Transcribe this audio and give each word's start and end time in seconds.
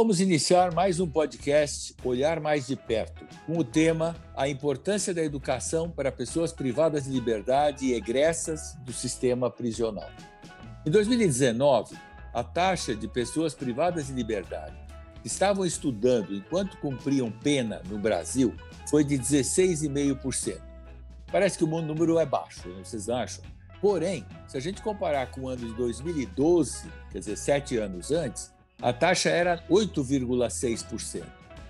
Vamos 0.00 0.18
iniciar 0.18 0.72
mais 0.72 0.98
um 0.98 1.06
podcast 1.06 1.94
Olhar 2.02 2.40
Mais 2.40 2.66
de 2.66 2.74
Perto, 2.74 3.22
com 3.44 3.58
o 3.58 3.62
tema 3.62 4.16
A 4.34 4.48
importância 4.48 5.12
da 5.12 5.22
educação 5.22 5.90
para 5.90 6.10
pessoas 6.10 6.54
privadas 6.54 7.04
de 7.04 7.10
liberdade 7.10 7.84
e 7.84 7.92
egressas 7.92 8.78
do 8.82 8.94
sistema 8.94 9.50
prisional. 9.50 10.08
Em 10.86 10.90
2019, 10.90 11.98
a 12.32 12.42
taxa 12.42 12.94
de 12.94 13.06
pessoas 13.06 13.54
privadas 13.54 14.06
de 14.06 14.14
liberdade 14.14 14.74
que 15.20 15.26
estavam 15.26 15.66
estudando 15.66 16.34
enquanto 16.34 16.78
cumpriam 16.78 17.30
pena 17.30 17.82
no 17.86 17.98
Brasil 17.98 18.54
foi 18.88 19.04
de 19.04 19.18
16,5%. 19.18 20.62
Parece 21.30 21.58
que 21.58 21.64
o 21.64 21.82
número 21.82 22.18
é 22.18 22.24
baixo, 22.24 22.70
não 22.70 22.82
vocês 22.82 23.10
acham? 23.10 23.44
Porém, 23.82 24.24
se 24.48 24.56
a 24.56 24.60
gente 24.60 24.80
comparar 24.80 25.30
com 25.30 25.42
o 25.42 25.48
ano 25.48 25.66
de 25.66 25.74
2012, 25.74 26.88
quer 27.12 27.18
dizer, 27.18 27.36
sete 27.36 27.76
anos 27.76 28.10
antes, 28.10 28.50
a 28.80 28.92
taxa 28.92 29.28
era 29.28 29.62
8,6%. 29.68 31.22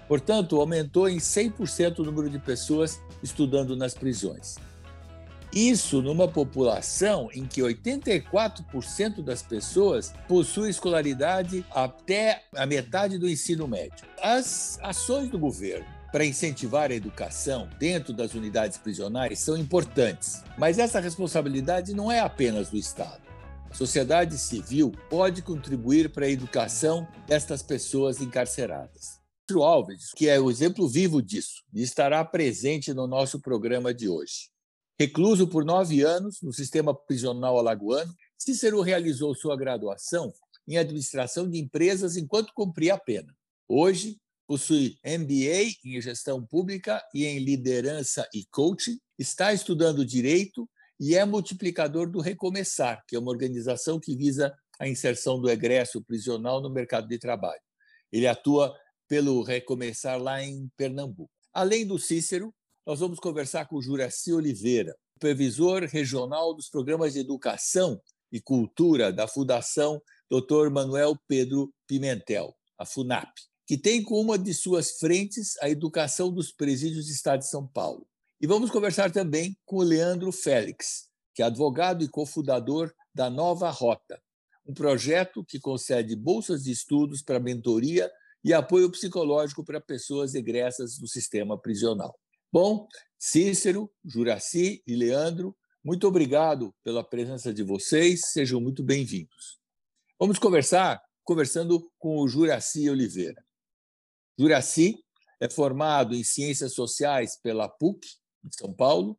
Portanto, 0.06 0.60
aumentou 0.60 1.08
em 1.08 1.18
100% 1.18 2.00
o 2.00 2.04
número 2.04 2.28
de 2.28 2.38
pessoas 2.38 3.00
estudando 3.22 3.76
nas 3.76 3.94
prisões. 3.94 4.56
Isso 5.52 6.00
numa 6.00 6.28
população 6.28 7.28
em 7.32 7.44
que 7.44 7.60
84% 7.60 9.22
das 9.22 9.42
pessoas 9.42 10.12
possuem 10.28 10.70
escolaridade 10.70 11.64
até 11.72 12.44
a 12.54 12.64
metade 12.66 13.18
do 13.18 13.28
ensino 13.28 13.66
médio. 13.66 14.06
As 14.22 14.78
ações 14.80 15.28
do 15.28 15.38
governo 15.38 15.86
para 16.12 16.24
incentivar 16.24 16.90
a 16.90 16.94
educação 16.94 17.68
dentro 17.78 18.12
das 18.12 18.34
unidades 18.34 18.78
prisionais 18.78 19.38
são 19.38 19.56
importantes, 19.56 20.42
mas 20.58 20.78
essa 20.78 21.00
responsabilidade 21.00 21.94
não 21.94 22.10
é 22.10 22.20
apenas 22.20 22.68
do 22.68 22.76
Estado. 22.76 23.29
Sociedade 23.72 24.36
civil 24.36 24.92
pode 25.08 25.42
contribuir 25.42 26.12
para 26.12 26.26
a 26.26 26.30
educação 26.30 27.06
destas 27.26 27.62
pessoas 27.62 28.20
encarceradas. 28.20 29.20
O 29.52 29.62
Alves, 29.62 30.12
que 30.14 30.28
é 30.28 30.38
o 30.38 30.50
exemplo 30.50 30.88
vivo 30.88 31.20
disso, 31.20 31.62
estará 31.74 32.24
presente 32.24 32.94
no 32.94 33.06
nosso 33.06 33.40
programa 33.40 33.92
de 33.92 34.08
hoje. 34.08 34.50
Recluso 34.98 35.48
por 35.48 35.64
nove 35.64 36.02
anos 36.02 36.40
no 36.42 36.52
sistema 36.52 36.94
prisional 36.94 37.58
alagoano, 37.58 38.14
Cícero 38.38 38.80
realizou 38.80 39.34
sua 39.34 39.56
graduação 39.56 40.32
em 40.68 40.76
administração 40.76 41.48
de 41.48 41.58
empresas 41.58 42.16
enquanto 42.16 42.52
cumpria 42.54 42.94
a 42.94 42.98
pena. 42.98 43.34
Hoje, 43.66 44.18
possui 44.46 44.98
MBA 45.04 45.74
em 45.84 46.00
gestão 46.00 46.44
pública 46.44 47.02
e 47.14 47.24
em 47.24 47.38
liderança 47.38 48.28
e 48.34 48.44
coaching, 48.50 48.98
está 49.18 49.52
estudando 49.52 50.04
direito 50.04 50.68
e 51.00 51.16
é 51.16 51.24
multiplicador 51.24 52.10
do 52.10 52.20
Recomeçar, 52.20 53.02
que 53.08 53.16
é 53.16 53.18
uma 53.18 53.30
organização 53.30 53.98
que 53.98 54.14
visa 54.14 54.54
a 54.78 54.86
inserção 54.86 55.40
do 55.40 55.50
egresso 55.50 56.04
prisional 56.04 56.60
no 56.60 56.68
mercado 56.68 57.08
de 57.08 57.18
trabalho. 57.18 57.60
Ele 58.12 58.26
atua 58.26 58.76
pelo 59.08 59.42
Recomeçar 59.42 60.20
lá 60.20 60.42
em 60.42 60.68
Pernambuco. 60.76 61.32
Além 61.54 61.86
do 61.86 61.98
Cícero, 61.98 62.54
nós 62.86 63.00
vamos 63.00 63.18
conversar 63.18 63.66
com 63.66 63.76
o 63.76 63.82
Juraci 63.82 64.32
Oliveira, 64.32 64.94
supervisor 65.14 65.84
regional 65.84 66.54
dos 66.54 66.68
programas 66.68 67.14
de 67.14 67.20
educação 67.20 68.00
e 68.30 68.40
cultura 68.40 69.12
da 69.12 69.26
Fundação 69.26 70.00
Dr. 70.30 70.70
Manuel 70.70 71.16
Pedro 71.26 71.72
Pimentel, 71.86 72.54
a 72.78 72.86
FUNAP, 72.86 73.28
que 73.66 73.76
tem 73.76 74.02
como 74.02 74.20
uma 74.20 74.38
de 74.38 74.54
suas 74.54 74.92
frentes 74.92 75.56
a 75.60 75.68
educação 75.68 76.32
dos 76.32 76.52
presídios 76.52 77.06
do 77.06 77.12
Estado 77.12 77.40
de 77.40 77.48
São 77.48 77.66
Paulo. 77.66 78.06
E 78.42 78.46
vamos 78.46 78.70
conversar 78.70 79.10
também 79.10 79.54
com 79.66 79.76
o 79.76 79.82
Leandro 79.82 80.32
Félix, 80.32 81.10
que 81.34 81.42
é 81.42 81.44
advogado 81.44 82.02
e 82.02 82.08
cofundador 82.08 82.90
da 83.14 83.28
Nova 83.28 83.68
Rota, 83.68 84.18
um 84.64 84.72
projeto 84.72 85.44
que 85.44 85.60
concede 85.60 86.16
bolsas 86.16 86.62
de 86.64 86.70
estudos 86.70 87.20
para 87.20 87.38
mentoria 87.38 88.10
e 88.42 88.54
apoio 88.54 88.90
psicológico 88.90 89.62
para 89.62 89.78
pessoas 89.78 90.34
egressas 90.34 90.96
do 90.96 91.06
sistema 91.06 91.60
prisional. 91.60 92.18
Bom, 92.50 92.88
Cícero, 93.18 93.92
Juraci 94.02 94.82
e 94.86 94.96
Leandro, 94.96 95.54
muito 95.84 96.08
obrigado 96.08 96.74
pela 96.82 97.04
presença 97.04 97.52
de 97.52 97.62
vocês, 97.62 98.22
sejam 98.32 98.58
muito 98.58 98.82
bem-vindos. 98.82 99.60
Vamos 100.18 100.38
conversar 100.38 100.98
conversando 101.24 101.92
com 101.98 102.20
o 102.20 102.26
Juraci 102.26 102.88
Oliveira. 102.88 103.44
Juraci 104.38 105.04
é 105.38 105.46
formado 105.46 106.14
em 106.14 106.24
Ciências 106.24 106.72
Sociais 106.72 107.38
pela 107.42 107.68
PUC 107.68 108.19
de 108.42 108.56
São 108.56 108.72
Paulo, 108.72 109.18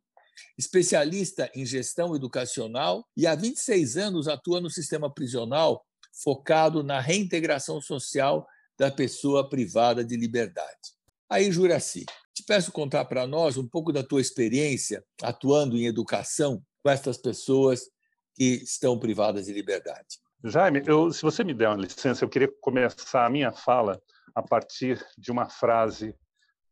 especialista 0.56 1.50
em 1.54 1.64
gestão 1.64 2.14
educacional 2.14 3.06
e 3.16 3.26
há 3.26 3.34
26 3.34 3.96
anos 3.96 4.28
atua 4.28 4.60
no 4.60 4.70
sistema 4.70 5.12
prisional 5.12 5.84
focado 6.22 6.82
na 6.82 7.00
reintegração 7.00 7.80
social 7.80 8.46
da 8.78 8.90
pessoa 8.90 9.48
privada 9.48 10.04
de 10.04 10.16
liberdade. 10.16 10.92
Aí, 11.28 11.50
Juraci, 11.50 12.04
te 12.34 12.42
peço 12.44 12.72
contar 12.72 13.04
para 13.04 13.26
nós 13.26 13.56
um 13.56 13.66
pouco 13.66 13.92
da 13.92 14.02
tua 14.02 14.20
experiência 14.20 15.04
atuando 15.22 15.76
em 15.76 15.86
educação 15.86 16.62
com 16.82 16.90
essas 16.90 17.16
pessoas 17.16 17.88
que 18.34 18.62
estão 18.62 18.98
privadas 18.98 19.46
de 19.46 19.52
liberdade. 19.52 20.20
Jaime, 20.44 20.82
eu, 20.86 21.12
se 21.12 21.22
você 21.22 21.44
me 21.44 21.54
der 21.54 21.68
uma 21.68 21.76
licença, 21.76 22.24
eu 22.24 22.28
queria 22.28 22.50
começar 22.60 23.24
a 23.24 23.30
minha 23.30 23.52
fala 23.52 24.02
a 24.34 24.42
partir 24.42 25.04
de 25.16 25.30
uma 25.30 25.48
frase 25.48 26.14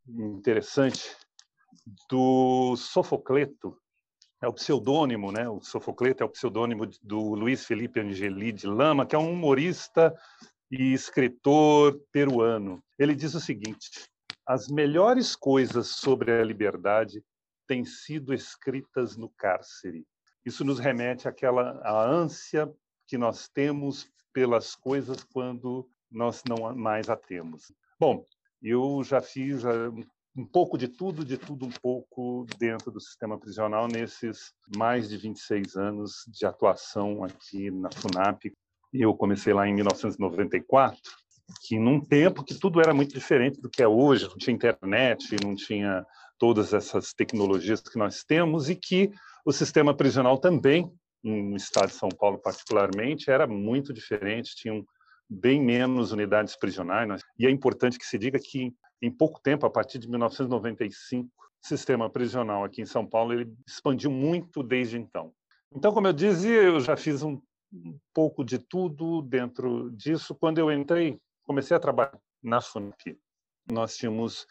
interessante 0.08 1.16
do 2.08 2.76
Sofocleto, 2.76 3.76
é 4.42 4.48
o 4.48 4.52
pseudônimo, 4.52 5.30
né? 5.30 5.48
O 5.48 5.60
Sofocleto 5.60 6.22
é 6.22 6.26
o 6.26 6.30
pseudônimo 6.30 6.86
do 7.02 7.34
Luiz 7.34 7.66
Felipe 7.66 8.00
Angeli 8.00 8.52
de 8.52 8.66
Lama, 8.66 9.04
que 9.04 9.14
é 9.14 9.18
um 9.18 9.32
humorista 9.32 10.14
e 10.70 10.92
escritor 10.92 12.00
peruano. 12.10 12.82
Ele 12.98 13.14
diz 13.14 13.34
o 13.34 13.40
seguinte: 13.40 13.90
as 14.46 14.68
melhores 14.68 15.36
coisas 15.36 15.88
sobre 15.88 16.32
a 16.32 16.44
liberdade 16.44 17.22
têm 17.66 17.84
sido 17.84 18.32
escritas 18.32 19.16
no 19.16 19.28
cárcere. 19.28 20.06
Isso 20.44 20.64
nos 20.64 20.78
remete 20.78 21.28
àquela 21.28 21.80
à 21.84 22.02
ânsia 22.02 22.72
que 23.06 23.18
nós 23.18 23.48
temos 23.48 24.08
pelas 24.32 24.74
coisas 24.74 25.22
quando 25.22 25.88
nós 26.10 26.42
não 26.48 26.74
mais 26.74 27.10
a 27.10 27.16
temos. 27.16 27.72
Bom, 27.98 28.24
eu 28.62 29.02
já 29.04 29.20
fiz 29.20 29.62
um 30.36 30.44
pouco 30.44 30.78
de 30.78 30.88
tudo, 30.88 31.24
de 31.24 31.36
tudo 31.36 31.66
um 31.66 31.70
pouco 31.70 32.46
dentro 32.58 32.90
do 32.90 33.00
sistema 33.00 33.38
prisional 33.38 33.88
nesses 33.88 34.52
mais 34.76 35.08
de 35.08 35.16
26 35.16 35.76
anos 35.76 36.24
de 36.28 36.46
atuação 36.46 37.24
aqui 37.24 37.70
na 37.70 37.90
FUNAP. 37.90 38.52
Eu 38.92 39.14
comecei 39.14 39.52
lá 39.52 39.66
em 39.66 39.74
1994, 39.74 41.00
que 41.66 41.78
num 41.78 42.00
tempo 42.00 42.44
que 42.44 42.54
tudo 42.54 42.80
era 42.80 42.94
muito 42.94 43.12
diferente 43.12 43.60
do 43.60 43.68
que 43.68 43.82
é 43.82 43.88
hoje, 43.88 44.28
não 44.28 44.36
tinha 44.36 44.54
internet, 44.54 45.36
não 45.42 45.54
tinha 45.54 46.04
todas 46.38 46.72
essas 46.72 47.12
tecnologias 47.12 47.80
que 47.80 47.98
nós 47.98 48.22
temos 48.24 48.70
e 48.70 48.76
que 48.76 49.10
o 49.44 49.52
sistema 49.52 49.94
prisional 49.94 50.38
também, 50.38 50.90
no 51.22 51.56
estado 51.56 51.88
de 51.88 51.94
São 51.94 52.08
Paulo 52.08 52.38
particularmente, 52.38 53.30
era 53.30 53.46
muito 53.46 53.92
diferente, 53.92 54.54
tinham 54.56 54.84
bem 55.28 55.62
menos 55.62 56.12
unidades 56.12 56.56
prisionais. 56.56 57.20
E 57.38 57.46
é 57.46 57.50
importante 57.50 57.98
que 57.98 58.06
se 58.06 58.18
diga 58.18 58.38
que 58.38 58.72
em 59.02 59.10
pouco 59.10 59.40
tempo, 59.40 59.66
a 59.66 59.70
partir 59.70 59.98
de 59.98 60.08
1995, 60.08 61.28
o 61.28 61.66
sistema 61.66 62.08
prisional 62.08 62.64
aqui 62.64 62.82
em 62.82 62.86
São 62.86 63.06
Paulo 63.06 63.32
ele 63.32 63.52
expandiu 63.66 64.10
muito 64.10 64.62
desde 64.62 64.98
então. 64.98 65.32
Então, 65.72 65.92
como 65.92 66.06
eu 66.06 66.12
dizia, 66.12 66.62
eu 66.62 66.80
já 66.80 66.96
fiz 66.96 67.22
um, 67.22 67.40
pouco 68.12 68.44
de 68.44 68.58
tudo 68.58 69.22
dentro 69.22 69.90
disso. 69.92 70.34
Quando 70.34 70.58
eu 70.58 70.72
entrei, 70.72 71.20
comecei 71.44 71.76
a 71.76 71.80
trabalhar 71.80 72.18
na 72.42 72.60
FUNAP. 72.60 73.18
Nós 73.70 73.96
tínhamos 73.96 74.46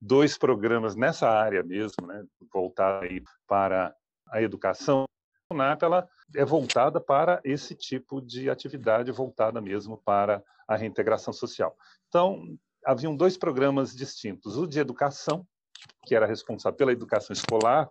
dois 0.00 0.36
programas 0.38 0.96
nessa 0.96 1.28
área 1.28 1.62
mesmo, 1.62 2.06
né, 2.06 2.24
voltada 2.52 3.04
aí 3.04 3.22
para 3.46 3.94
a 4.28 4.42
educação. 4.42 5.04
A 5.50 5.78
ela 5.82 6.08
é 6.34 6.46
voltada 6.46 6.98
para 6.98 7.38
esse 7.44 7.74
tipo 7.74 8.22
de 8.22 8.48
atividade, 8.48 9.12
voltada 9.12 9.60
mesmo 9.60 9.98
para 9.98 10.42
a 10.66 10.76
reintegração 10.76 11.30
social. 11.30 11.76
Então, 12.08 12.56
haviam 12.84 13.16
dois 13.16 13.36
programas 13.36 13.94
distintos. 13.94 14.56
O 14.56 14.66
de 14.66 14.78
educação, 14.78 15.46
que 16.04 16.14
era 16.14 16.26
responsável 16.26 16.76
pela 16.76 16.92
educação 16.92 17.32
escolar, 17.32 17.88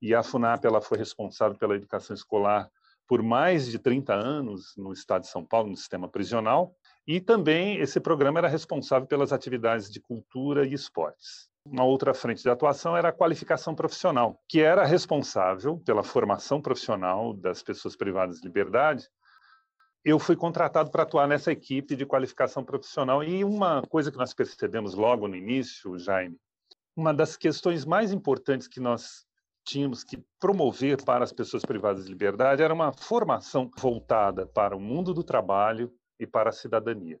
e 0.00 0.14
a 0.14 0.22
FUNAP 0.22 0.64
ela 0.64 0.80
foi 0.80 0.98
responsável 0.98 1.56
pela 1.56 1.74
educação 1.74 2.14
escolar 2.14 2.70
por 3.06 3.22
mais 3.22 3.66
de 3.66 3.78
30 3.78 4.14
anos 4.14 4.74
no 4.76 4.92
estado 4.92 5.22
de 5.22 5.28
São 5.28 5.44
Paulo, 5.44 5.70
no 5.70 5.76
sistema 5.76 6.08
prisional, 6.08 6.74
e 7.06 7.20
também 7.20 7.78
esse 7.78 8.00
programa 8.00 8.40
era 8.40 8.48
responsável 8.48 9.06
pelas 9.06 9.32
atividades 9.32 9.90
de 9.90 10.00
cultura 10.00 10.66
e 10.66 10.72
esportes. 10.72 11.48
Uma 11.66 11.84
outra 11.84 12.14
frente 12.14 12.42
de 12.42 12.50
atuação 12.50 12.96
era 12.96 13.08
a 13.08 13.12
qualificação 13.12 13.74
profissional, 13.74 14.40
que 14.48 14.60
era 14.60 14.84
responsável 14.84 15.78
pela 15.78 16.02
formação 16.02 16.60
profissional 16.60 17.34
das 17.34 17.62
pessoas 17.62 17.96
privadas 17.96 18.38
de 18.38 18.46
liberdade, 18.46 19.08
eu 20.04 20.18
fui 20.18 20.36
contratado 20.36 20.90
para 20.90 21.04
atuar 21.04 21.26
nessa 21.26 21.50
equipe 21.50 21.96
de 21.96 22.04
qualificação 22.04 22.62
profissional. 22.62 23.24
E 23.24 23.42
uma 23.42 23.82
coisa 23.82 24.12
que 24.12 24.18
nós 24.18 24.34
percebemos 24.34 24.94
logo 24.94 25.26
no 25.26 25.34
início, 25.34 25.98
Jaime, 25.98 26.36
uma 26.94 27.14
das 27.14 27.36
questões 27.36 27.84
mais 27.84 28.12
importantes 28.12 28.68
que 28.68 28.80
nós 28.80 29.24
tínhamos 29.64 30.04
que 30.04 30.22
promover 30.38 31.02
para 31.02 31.24
as 31.24 31.32
pessoas 31.32 31.64
privadas 31.64 32.04
de 32.04 32.10
liberdade 32.10 32.62
era 32.62 32.74
uma 32.74 32.92
formação 32.92 33.70
voltada 33.78 34.46
para 34.46 34.76
o 34.76 34.80
mundo 34.80 35.14
do 35.14 35.24
trabalho 35.24 35.90
e 36.20 36.26
para 36.26 36.50
a 36.50 36.52
cidadania. 36.52 37.18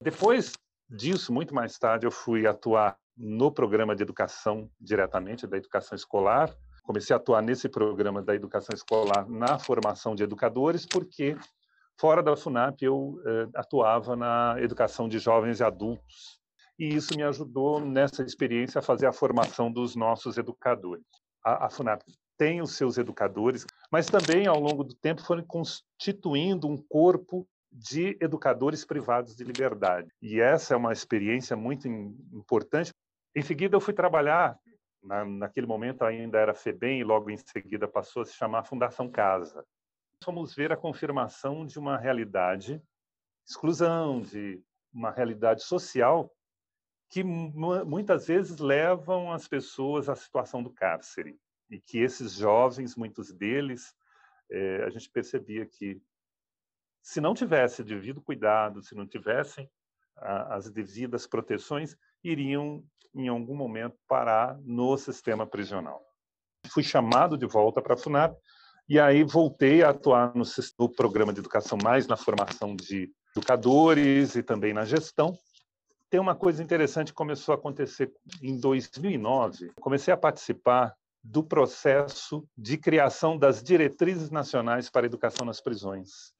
Depois 0.00 0.54
disso, 0.88 1.32
muito 1.32 1.54
mais 1.54 1.78
tarde, 1.78 2.06
eu 2.06 2.10
fui 2.10 2.46
atuar 2.46 2.96
no 3.14 3.52
programa 3.52 3.94
de 3.94 4.02
educação 4.02 4.70
diretamente, 4.80 5.46
da 5.46 5.58
educação 5.58 5.94
escolar. 5.94 6.50
Comecei 6.82 7.14
a 7.14 7.18
atuar 7.18 7.42
nesse 7.42 7.68
programa 7.68 8.22
da 8.22 8.34
educação 8.34 8.74
escolar 8.74 9.28
na 9.28 9.58
formação 9.58 10.14
de 10.14 10.22
educadores, 10.22 10.86
porque 10.86 11.36
fora 12.02 12.20
da 12.20 12.34
FUNAP 12.34 12.82
eu 12.82 13.22
eh, 13.24 13.48
atuava 13.54 14.16
na 14.16 14.56
educação 14.58 15.08
de 15.08 15.20
jovens 15.20 15.60
e 15.60 15.62
adultos. 15.62 16.40
E 16.76 16.96
isso 16.96 17.16
me 17.16 17.22
ajudou 17.22 17.78
nessa 17.78 18.24
experiência 18.24 18.80
a 18.80 18.82
fazer 18.82 19.06
a 19.06 19.12
formação 19.12 19.70
dos 19.70 19.94
nossos 19.94 20.36
educadores. 20.36 21.04
A, 21.44 21.66
a 21.66 21.70
FUNAP 21.70 22.02
tem 22.36 22.60
os 22.60 22.74
seus 22.74 22.98
educadores, 22.98 23.64
mas 23.88 24.08
também 24.08 24.48
ao 24.48 24.58
longo 24.58 24.82
do 24.82 24.96
tempo 24.96 25.22
foram 25.22 25.44
constituindo 25.44 26.66
um 26.66 26.76
corpo 26.76 27.46
de 27.70 28.18
educadores 28.20 28.84
privados 28.84 29.36
de 29.36 29.44
liberdade. 29.44 30.08
E 30.20 30.40
essa 30.40 30.74
é 30.74 30.76
uma 30.76 30.92
experiência 30.92 31.56
muito 31.56 31.86
importante. 31.86 32.90
Em 33.32 33.42
seguida, 33.42 33.76
eu 33.76 33.80
fui 33.80 33.94
trabalhar, 33.94 34.58
na, 35.00 35.24
naquele 35.24 35.68
momento 35.68 36.02
ainda 36.02 36.36
era 36.36 36.52
FEBEM, 36.52 36.98
e 36.98 37.04
logo 37.04 37.30
em 37.30 37.36
seguida 37.36 37.86
passou 37.86 38.22
a 38.22 38.26
se 38.26 38.32
chamar 38.32 38.64
Fundação 38.64 39.08
Casa. 39.08 39.64
Fomos 40.22 40.54
ver 40.54 40.72
a 40.72 40.76
confirmação 40.76 41.66
de 41.66 41.78
uma 41.78 41.98
realidade, 41.98 42.82
exclusão, 43.46 44.20
de 44.20 44.62
uma 44.92 45.10
realidade 45.10 45.62
social 45.62 46.32
que 47.10 47.22
muitas 47.22 48.26
vezes 48.26 48.58
levam 48.58 49.32
as 49.32 49.46
pessoas 49.46 50.08
à 50.08 50.16
situação 50.16 50.62
do 50.62 50.72
cárcere. 50.72 51.38
E 51.68 51.78
que 51.78 51.98
esses 51.98 52.32
jovens, 52.32 52.96
muitos 52.96 53.32
deles, 53.32 53.94
é, 54.50 54.84
a 54.84 54.90
gente 54.90 55.10
percebia 55.10 55.66
que 55.66 56.00
se 57.02 57.20
não 57.20 57.34
tivesse 57.34 57.82
devido 57.82 58.22
cuidado, 58.22 58.82
se 58.82 58.94
não 58.94 59.06
tivessem 59.06 59.70
as 60.16 60.70
devidas 60.70 61.26
proteções, 61.26 61.96
iriam 62.22 62.84
em 63.14 63.28
algum 63.28 63.56
momento 63.56 63.98
parar 64.06 64.56
no 64.60 64.96
sistema 64.96 65.46
prisional. 65.46 66.02
Fui 66.68 66.82
chamado 66.82 67.36
de 67.36 67.44
volta 67.44 67.82
para 67.82 67.94
a 67.94 67.96
FUNAP 67.96 68.36
e 68.88 68.98
aí 68.98 69.22
voltei 69.22 69.82
a 69.82 69.90
atuar 69.90 70.34
no, 70.34 70.44
no 70.78 70.88
programa 70.88 71.32
de 71.32 71.40
educação 71.40 71.78
mais 71.82 72.06
na 72.06 72.16
formação 72.16 72.74
de 72.76 73.10
educadores 73.34 74.34
e 74.34 74.42
também 74.42 74.72
na 74.72 74.84
gestão. 74.84 75.36
Tem 76.10 76.20
uma 76.20 76.34
coisa 76.34 76.62
interessante 76.62 77.08
que 77.08 77.16
começou 77.16 77.54
a 77.54 77.56
acontecer 77.56 78.12
em 78.42 78.58
2009. 78.58 79.72
Comecei 79.80 80.12
a 80.12 80.16
participar 80.16 80.94
do 81.24 81.42
processo 81.42 82.46
de 82.56 82.76
criação 82.76 83.38
das 83.38 83.62
diretrizes 83.62 84.30
nacionais 84.30 84.90
para 84.90 85.06
a 85.06 85.08
educação 85.08 85.46
nas 85.46 85.60
prisões. 85.60 86.34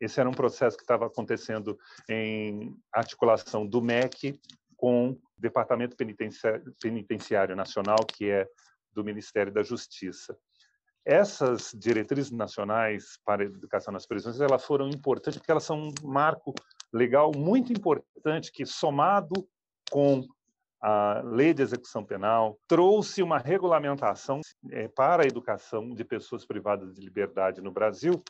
Esse 0.00 0.20
era 0.20 0.28
um 0.28 0.34
processo 0.34 0.76
que 0.76 0.82
estava 0.82 1.06
acontecendo 1.06 1.78
em 2.08 2.76
articulação 2.92 3.66
do 3.66 3.80
MEC 3.80 4.38
com 4.76 5.10
o 5.10 5.20
Departamento 5.38 5.96
Penitenciário 5.96 7.56
Nacional, 7.56 7.96
que 8.06 8.28
é 8.28 8.46
do 8.92 9.04
Ministério 9.04 9.52
da 9.52 9.62
Justiça. 9.62 10.36
Essas 11.04 11.74
diretrizes 11.74 12.30
nacionais 12.30 13.18
para 13.24 13.42
a 13.42 13.46
educação 13.46 13.92
nas 13.92 14.06
prisões, 14.06 14.40
elas 14.40 14.64
foram 14.64 14.88
importantes 14.88 15.38
porque 15.38 15.50
elas 15.50 15.64
são 15.64 15.88
um 15.88 15.92
marco 16.02 16.54
legal 16.92 17.30
muito 17.36 17.72
importante 17.72 18.50
que 18.50 18.64
somado 18.64 19.46
com 19.90 20.24
a 20.80 21.22
lei 21.24 21.54
de 21.54 21.62
execução 21.62 22.04
penal 22.04 22.58
trouxe 22.68 23.22
uma 23.22 23.38
regulamentação 23.38 24.40
é, 24.70 24.86
para 24.88 25.22
a 25.22 25.26
educação 25.26 25.94
de 25.94 26.04
pessoas 26.04 26.44
privadas 26.44 26.94
de 26.94 27.00
liberdade 27.00 27.60
no 27.60 27.72
Brasil. 27.72 28.22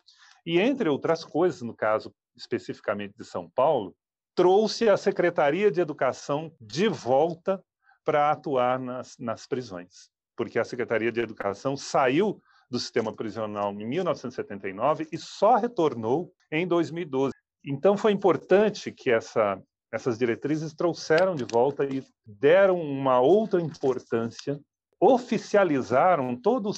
E, 0.47 0.61
entre 0.61 0.89
outras 0.89 1.25
coisas, 1.25 1.63
no 1.63 1.75
caso 1.75 2.15
especificamente 2.37 3.15
de 3.17 3.25
São 3.25 3.51
Paulo, 3.51 3.95
trouxe 4.35 4.89
a 4.89 4.97
Secretaria 4.97 5.71
de 5.71 5.81
Educação 5.81 6.53
de 6.61 6.89
volta 6.89 7.63
para 8.05 8.31
atuar 8.31 8.79
nas, 8.79 9.17
nas 9.19 9.47
prisões, 9.47 10.11
porque 10.37 10.59
a 10.59 10.65
Secretaria 10.65 11.11
de 11.11 11.21
Educação 11.21 11.77
saiu 11.77 12.41
do 12.75 12.81
sistema 12.81 13.13
prisional 13.13 13.73
em 13.73 13.87
1979 13.87 15.07
e 15.13 15.17
só 15.17 15.55
retornou 15.55 16.33
em 16.51 16.67
2012. 16.67 17.33
Então, 17.65 17.97
foi 17.97 18.11
importante 18.11 18.91
que 18.91 19.13
essa, 19.13 19.63
essas 19.93 20.19
diretrizes 20.19 20.75
trouxeram 20.75 21.37
de 21.37 21.45
volta 21.45 21.85
e 21.85 22.05
deram 22.27 22.81
uma 22.81 23.21
outra 23.21 23.61
importância, 23.61 24.61
oficializaram 24.99 26.37
toda 26.37 26.69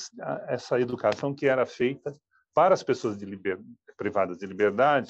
essa 0.48 0.78
educação 0.78 1.34
que 1.34 1.46
era 1.46 1.64
feita 1.64 2.14
para 2.52 2.74
as 2.74 2.82
pessoas 2.82 3.16
de 3.16 3.24
liber... 3.24 3.58
privadas 3.96 4.36
de 4.36 4.44
liberdade, 4.44 5.08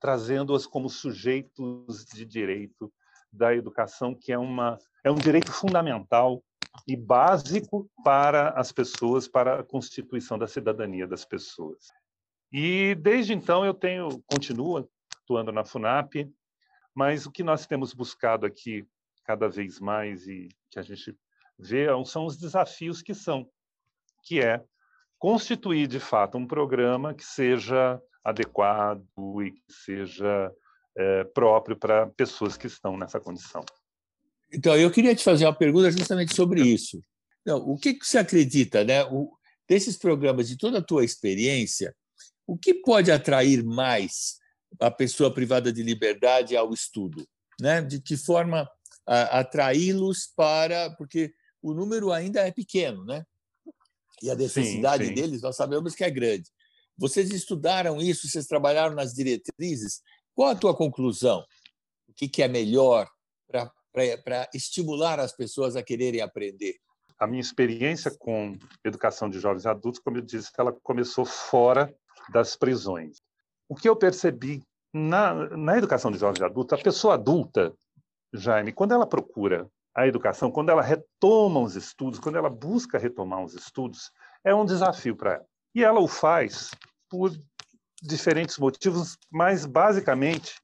trazendo-as 0.00 0.66
como 0.66 0.90
sujeitos 0.90 2.04
de 2.04 2.24
direito 2.24 2.92
da 3.32 3.54
educação, 3.54 4.12
que 4.12 4.32
é, 4.32 4.38
uma, 4.38 4.76
é 5.04 5.10
um 5.10 5.14
direito 5.14 5.52
fundamental 5.52 6.42
e 6.86 6.96
básico 6.96 7.90
para 8.04 8.50
as 8.50 8.72
pessoas, 8.72 9.28
para 9.28 9.60
a 9.60 9.64
constituição 9.64 10.38
da 10.38 10.46
cidadania 10.46 11.06
das 11.06 11.24
pessoas. 11.24 11.88
E 12.52 12.94
desde 12.96 13.32
então 13.32 13.64
eu 13.64 13.74
tenho 13.74 14.22
continuo 14.26 14.88
atuando 15.22 15.52
na 15.52 15.64
Funap, 15.64 16.14
mas 16.94 17.26
o 17.26 17.30
que 17.30 17.42
nós 17.42 17.66
temos 17.66 17.92
buscado 17.92 18.46
aqui 18.46 18.86
cada 19.24 19.48
vez 19.48 19.80
mais 19.80 20.26
e 20.26 20.48
que 20.70 20.78
a 20.78 20.82
gente 20.82 21.16
vê 21.58 21.86
são 22.04 22.24
os 22.26 22.36
desafios 22.36 23.02
que 23.02 23.14
são, 23.14 23.48
que 24.22 24.40
é 24.40 24.64
constituir 25.18 25.86
de 25.86 25.98
fato 25.98 26.38
um 26.38 26.46
programa 26.46 27.14
que 27.14 27.24
seja 27.24 28.00
adequado 28.22 29.04
e 29.42 29.52
que 29.52 29.72
seja 29.72 30.52
é, 30.96 31.24
próprio 31.24 31.76
para 31.76 32.06
pessoas 32.06 32.56
que 32.56 32.66
estão 32.66 32.96
nessa 32.96 33.20
condição. 33.20 33.64
Então, 34.52 34.76
eu 34.76 34.90
queria 34.90 35.14
te 35.14 35.24
fazer 35.24 35.44
uma 35.44 35.54
pergunta 35.54 35.90
justamente 35.90 36.34
sobre 36.34 36.62
isso. 36.62 37.02
Então, 37.42 37.58
o 37.58 37.76
que, 37.76 37.94
que 37.94 38.06
você 38.06 38.18
acredita, 38.18 38.84
né? 38.84 39.04
O, 39.04 39.36
desses 39.68 39.96
programas, 39.96 40.48
de 40.48 40.56
toda 40.56 40.78
a 40.78 40.82
tua 40.82 41.04
experiência, 41.04 41.94
o 42.46 42.56
que 42.56 42.74
pode 42.74 43.10
atrair 43.10 43.64
mais 43.64 44.36
a 44.80 44.90
pessoa 44.90 45.32
privada 45.32 45.72
de 45.72 45.82
liberdade 45.82 46.56
ao 46.56 46.72
estudo? 46.72 47.26
Né? 47.60 47.82
De 47.82 48.00
que 48.00 48.16
forma 48.16 48.68
atraí-los 49.06 50.30
para. 50.36 50.90
Porque 50.96 51.32
o 51.62 51.74
número 51.74 52.12
ainda 52.12 52.40
é 52.40 52.50
pequeno, 52.50 53.04
né? 53.04 53.24
e 54.22 54.30
a 54.30 54.34
necessidade 54.34 55.04
sim, 55.04 55.08
sim. 55.10 55.14
deles, 55.14 55.42
nós 55.42 55.56
sabemos 55.56 55.94
que 55.94 56.04
é 56.04 56.10
grande. 56.10 56.50
Vocês 56.96 57.30
estudaram 57.30 58.00
isso, 58.00 58.28
vocês 58.28 58.46
trabalharam 58.46 58.94
nas 58.94 59.12
diretrizes. 59.12 60.00
Qual 60.34 60.48
a 60.48 60.54
tua 60.56 60.74
conclusão? 60.74 61.44
O 62.08 62.14
que 62.14 62.42
é 62.42 62.48
melhor 62.48 63.08
para 63.46 63.70
estimular 64.52 65.18
as 65.18 65.32
pessoas 65.32 65.76
a 65.76 65.82
quererem 65.82 66.20
aprender? 66.20 66.76
A 67.18 67.26
minha 67.26 67.40
experiência 67.40 68.10
com 68.10 68.56
educação 68.84 69.30
de 69.30 69.38
jovens 69.38 69.66
adultos, 69.66 70.00
como 70.00 70.18
eu 70.18 70.22
disse, 70.22 70.50
ela 70.58 70.72
começou 70.82 71.24
fora 71.24 71.94
das 72.30 72.56
prisões. 72.56 73.18
O 73.68 73.74
que 73.74 73.88
eu 73.88 73.96
percebi 73.96 74.62
na, 74.92 75.34
na 75.56 75.78
educação 75.78 76.10
de 76.10 76.18
jovens 76.18 76.42
adultos, 76.42 76.78
a 76.78 76.82
pessoa 76.82 77.14
adulta, 77.14 77.72
Jaime, 78.32 78.72
quando 78.72 78.92
ela 78.92 79.06
procura 79.06 79.68
a 79.94 80.06
educação, 80.06 80.50
quando 80.50 80.70
ela 80.70 80.82
retoma 80.82 81.60
os 81.60 81.74
estudos, 81.74 82.18
quando 82.18 82.36
ela 82.36 82.50
busca 82.50 82.98
retomar 82.98 83.42
os 83.42 83.54
estudos, 83.54 84.10
é 84.44 84.54
um 84.54 84.64
desafio 84.64 85.16
para 85.16 85.34
ela. 85.34 85.46
E 85.74 85.82
ela 85.82 86.00
o 86.00 86.08
faz 86.08 86.70
por 87.08 87.32
diferentes 88.02 88.58
motivos, 88.58 89.16
mas 89.30 89.64
basicamente 89.64 90.54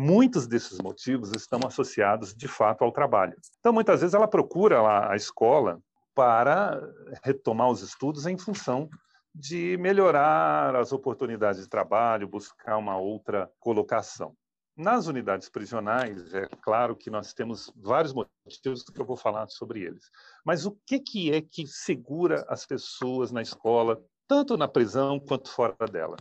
muitos 0.00 0.46
desses 0.46 0.78
motivos 0.78 1.30
estão 1.36 1.60
associados 1.66 2.34
de 2.34 2.48
fato 2.48 2.82
ao 2.82 2.90
trabalho. 2.90 3.36
Então, 3.58 3.70
muitas 3.70 4.00
vezes 4.00 4.14
ela 4.14 4.26
procura 4.26 4.80
lá 4.80 5.12
a 5.12 5.16
escola 5.16 5.78
para 6.14 6.80
retomar 7.22 7.68
os 7.68 7.82
estudos 7.82 8.24
em 8.24 8.38
função 8.38 8.88
de 9.34 9.76
melhorar 9.76 10.74
as 10.74 10.90
oportunidades 10.90 11.62
de 11.62 11.68
trabalho, 11.68 12.26
buscar 12.26 12.78
uma 12.78 12.96
outra 12.96 13.52
colocação. 13.60 14.34
Nas 14.74 15.06
unidades 15.06 15.50
prisionais, 15.50 16.32
é 16.32 16.48
claro 16.62 16.96
que 16.96 17.10
nós 17.10 17.34
temos 17.34 17.70
vários 17.76 18.14
motivos 18.14 18.82
que 18.82 18.98
eu 18.98 19.04
vou 19.04 19.18
falar 19.18 19.48
sobre 19.48 19.82
eles. 19.82 20.10
Mas 20.42 20.64
o 20.64 20.74
que, 20.86 20.98
que 20.98 21.30
é 21.30 21.42
que 21.42 21.66
segura 21.66 22.46
as 22.48 22.64
pessoas 22.64 23.30
na 23.30 23.42
escola, 23.42 24.02
tanto 24.26 24.56
na 24.56 24.66
prisão 24.66 25.20
quanto 25.20 25.50
fora 25.50 25.76
dela? 25.92 26.16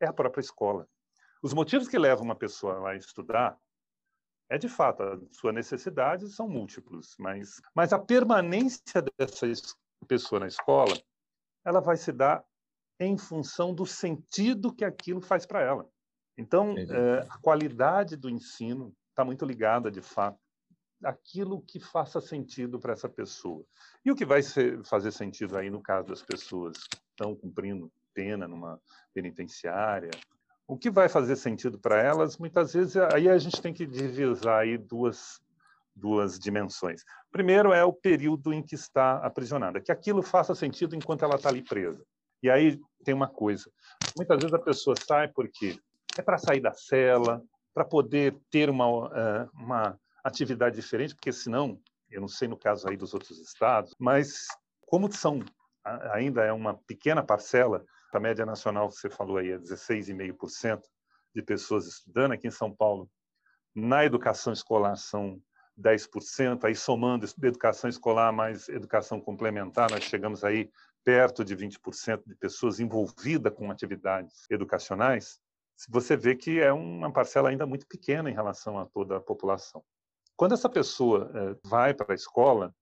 É 0.00 0.06
a 0.06 0.12
própria 0.12 0.40
escola. 0.40 0.86
Os 1.44 1.52
motivos 1.52 1.86
que 1.86 1.98
levam 1.98 2.24
uma 2.24 2.34
pessoa 2.34 2.88
a 2.88 2.96
estudar 2.96 3.54
é 4.48 4.56
de 4.56 4.66
fato, 4.66 5.02
a 5.02 5.20
sua 5.30 5.52
necessidade 5.52 6.30
são 6.30 6.48
múltiplos, 6.48 7.14
mas, 7.18 7.60
mas 7.74 7.92
a 7.92 7.98
permanência 7.98 9.04
dessa 9.18 9.46
pessoa 10.08 10.40
na 10.40 10.46
escola, 10.46 10.98
ela 11.62 11.80
vai 11.80 11.98
se 11.98 12.10
dar 12.12 12.42
em 12.98 13.18
função 13.18 13.74
do 13.74 13.84
sentido 13.84 14.74
que 14.74 14.86
aquilo 14.86 15.20
faz 15.20 15.44
para 15.44 15.60
ela. 15.60 15.86
Então, 16.38 16.74
é, 16.78 17.26
a 17.28 17.38
qualidade 17.38 18.16
do 18.16 18.30
ensino 18.30 18.96
está 19.10 19.22
muito 19.22 19.44
ligada, 19.44 19.90
de 19.90 20.00
fato, 20.00 20.40
àquilo 21.04 21.60
que 21.60 21.78
faça 21.78 22.22
sentido 22.22 22.80
para 22.80 22.94
essa 22.94 23.08
pessoa. 23.08 23.62
E 24.02 24.10
o 24.10 24.16
que 24.16 24.24
vai 24.24 24.42
ser, 24.42 24.82
fazer 24.82 25.12
sentido 25.12 25.58
aí 25.58 25.68
no 25.68 25.82
caso 25.82 26.08
das 26.08 26.22
pessoas 26.22 26.78
que 26.88 26.96
estão 27.10 27.36
cumprindo 27.36 27.92
pena 28.14 28.48
numa 28.48 28.80
penitenciária 29.12 30.10
O 30.66 30.76
que 30.76 30.90
vai 30.90 31.08
fazer 31.08 31.36
sentido 31.36 31.78
para 31.78 32.02
elas, 32.02 32.38
muitas 32.38 32.72
vezes, 32.72 32.96
aí 32.96 33.28
a 33.28 33.36
gente 33.38 33.60
tem 33.60 33.72
que 33.72 33.86
divisar 33.86 34.62
aí 34.62 34.78
duas, 34.78 35.40
duas 35.94 36.38
dimensões. 36.38 37.02
Primeiro 37.30 37.72
é 37.72 37.84
o 37.84 37.92
período 37.92 38.52
em 38.52 38.62
que 38.62 38.74
está 38.74 39.18
aprisionada, 39.18 39.80
que 39.80 39.92
aquilo 39.92 40.22
faça 40.22 40.54
sentido 40.54 40.96
enquanto 40.96 41.24
ela 41.24 41.36
está 41.36 41.50
ali 41.50 41.62
presa. 41.62 42.02
E 42.42 42.50
aí 42.50 42.80
tem 43.04 43.14
uma 43.14 43.28
coisa: 43.28 43.70
muitas 44.16 44.38
vezes 44.38 44.54
a 44.54 44.58
pessoa 44.58 44.96
sai 44.96 45.28
porque 45.28 45.78
é 46.16 46.22
para 46.22 46.38
sair 46.38 46.60
da 46.60 46.72
cela, 46.72 47.42
para 47.74 47.84
poder 47.84 48.36
ter 48.50 48.70
uma, 48.70 49.10
eh, 49.14 49.48
uma 49.54 49.98
atividade 50.22 50.76
diferente, 50.76 51.14
porque 51.14 51.32
senão, 51.32 51.78
eu 52.10 52.20
não 52.20 52.28
sei 52.28 52.48
no 52.48 52.56
caso 52.56 52.88
aí 52.88 52.96
dos 52.96 53.12
outros 53.12 53.38
estados, 53.38 53.92
mas 53.98 54.46
como 54.86 55.12
são 55.12 55.44
ainda 56.12 56.42
é 56.42 56.52
uma 56.52 56.74
pequena 56.86 57.22
parcela, 57.22 57.84
a 58.16 58.20
média 58.20 58.46
nacional 58.46 58.90
você 58.90 59.10
falou 59.10 59.36
aí 59.36 59.50
é 59.50 59.58
16,5% 59.58 60.82
de 61.34 61.42
pessoas 61.42 61.86
estudando 61.86 62.32
aqui 62.32 62.46
em 62.46 62.50
São 62.50 62.74
Paulo. 62.74 63.10
Na 63.74 64.04
educação 64.04 64.52
escolar 64.52 64.96
são 64.96 65.40
10%, 65.78 66.64
aí 66.64 66.74
somando 66.74 67.26
educação 67.42 67.90
escolar 67.90 68.32
mais 68.32 68.68
educação 68.68 69.20
complementar, 69.20 69.90
nós 69.90 70.04
chegamos 70.04 70.44
aí 70.44 70.70
perto 71.02 71.44
de 71.44 71.56
20% 71.56 72.22
de 72.24 72.34
pessoas 72.36 72.80
envolvidas 72.80 73.52
com 73.52 73.70
atividades 73.70 74.46
educacionais. 74.48 75.40
Você 75.88 76.16
vê 76.16 76.34
que 76.34 76.60
é 76.60 76.72
uma 76.72 77.12
parcela 77.12 77.50
ainda 77.50 77.66
muito 77.66 77.86
pequena 77.86 78.30
em 78.30 78.34
relação 78.34 78.78
a 78.78 78.86
toda 78.86 79.16
a 79.16 79.20
população. 79.20 79.84
Quando 80.36 80.54
essa 80.54 80.68
pessoa 80.68 81.30
é, 81.34 81.56
vai 81.68 81.92
para 81.92 82.12
a 82.12 82.14
escola, 82.14 82.74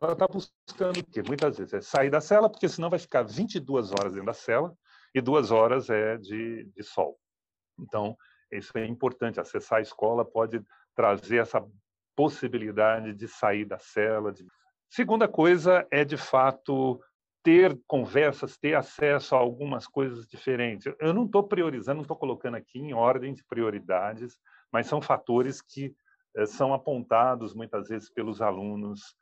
ela 0.00 0.12
está 0.12 0.26
buscando 0.26 1.00
o 1.00 1.04
quê? 1.04 1.22
Muitas 1.26 1.58
vezes 1.58 1.74
é 1.74 1.80
sair 1.80 2.10
da 2.10 2.20
cela, 2.20 2.50
porque 2.50 2.68
senão 2.68 2.90
vai 2.90 2.98
ficar 2.98 3.22
22 3.22 3.92
horas 3.92 4.12
dentro 4.12 4.26
da 4.26 4.34
cela 4.34 4.74
e 5.14 5.20
duas 5.20 5.50
horas 5.50 5.88
é 5.88 6.16
de, 6.16 6.64
de 6.64 6.82
sol. 6.82 7.18
Então, 7.78 8.16
isso 8.50 8.76
é 8.76 8.86
importante. 8.86 9.40
Acessar 9.40 9.78
a 9.78 9.82
escola 9.82 10.24
pode 10.24 10.60
trazer 10.94 11.38
essa 11.38 11.64
possibilidade 12.16 13.14
de 13.14 13.28
sair 13.28 13.64
da 13.64 13.78
cela. 13.78 14.32
De... 14.32 14.44
Segunda 14.90 15.28
coisa 15.28 15.86
é, 15.90 16.04
de 16.04 16.16
fato, 16.16 17.00
ter 17.42 17.78
conversas, 17.86 18.58
ter 18.58 18.74
acesso 18.74 19.34
a 19.34 19.38
algumas 19.38 19.86
coisas 19.86 20.26
diferentes. 20.26 20.92
Eu 20.98 21.14
não 21.14 21.24
estou 21.24 21.42
priorizando, 21.42 21.96
não 21.96 22.02
estou 22.02 22.16
colocando 22.16 22.56
aqui 22.56 22.78
em 22.78 22.92
ordem 22.92 23.32
de 23.32 23.44
prioridades, 23.44 24.36
mas 24.72 24.86
são 24.86 25.00
fatores 25.00 25.62
que 25.62 25.94
eh, 26.36 26.46
são 26.46 26.74
apontados 26.74 27.54
muitas 27.54 27.88
vezes 27.88 28.10
pelos 28.10 28.42
alunos 28.42 29.14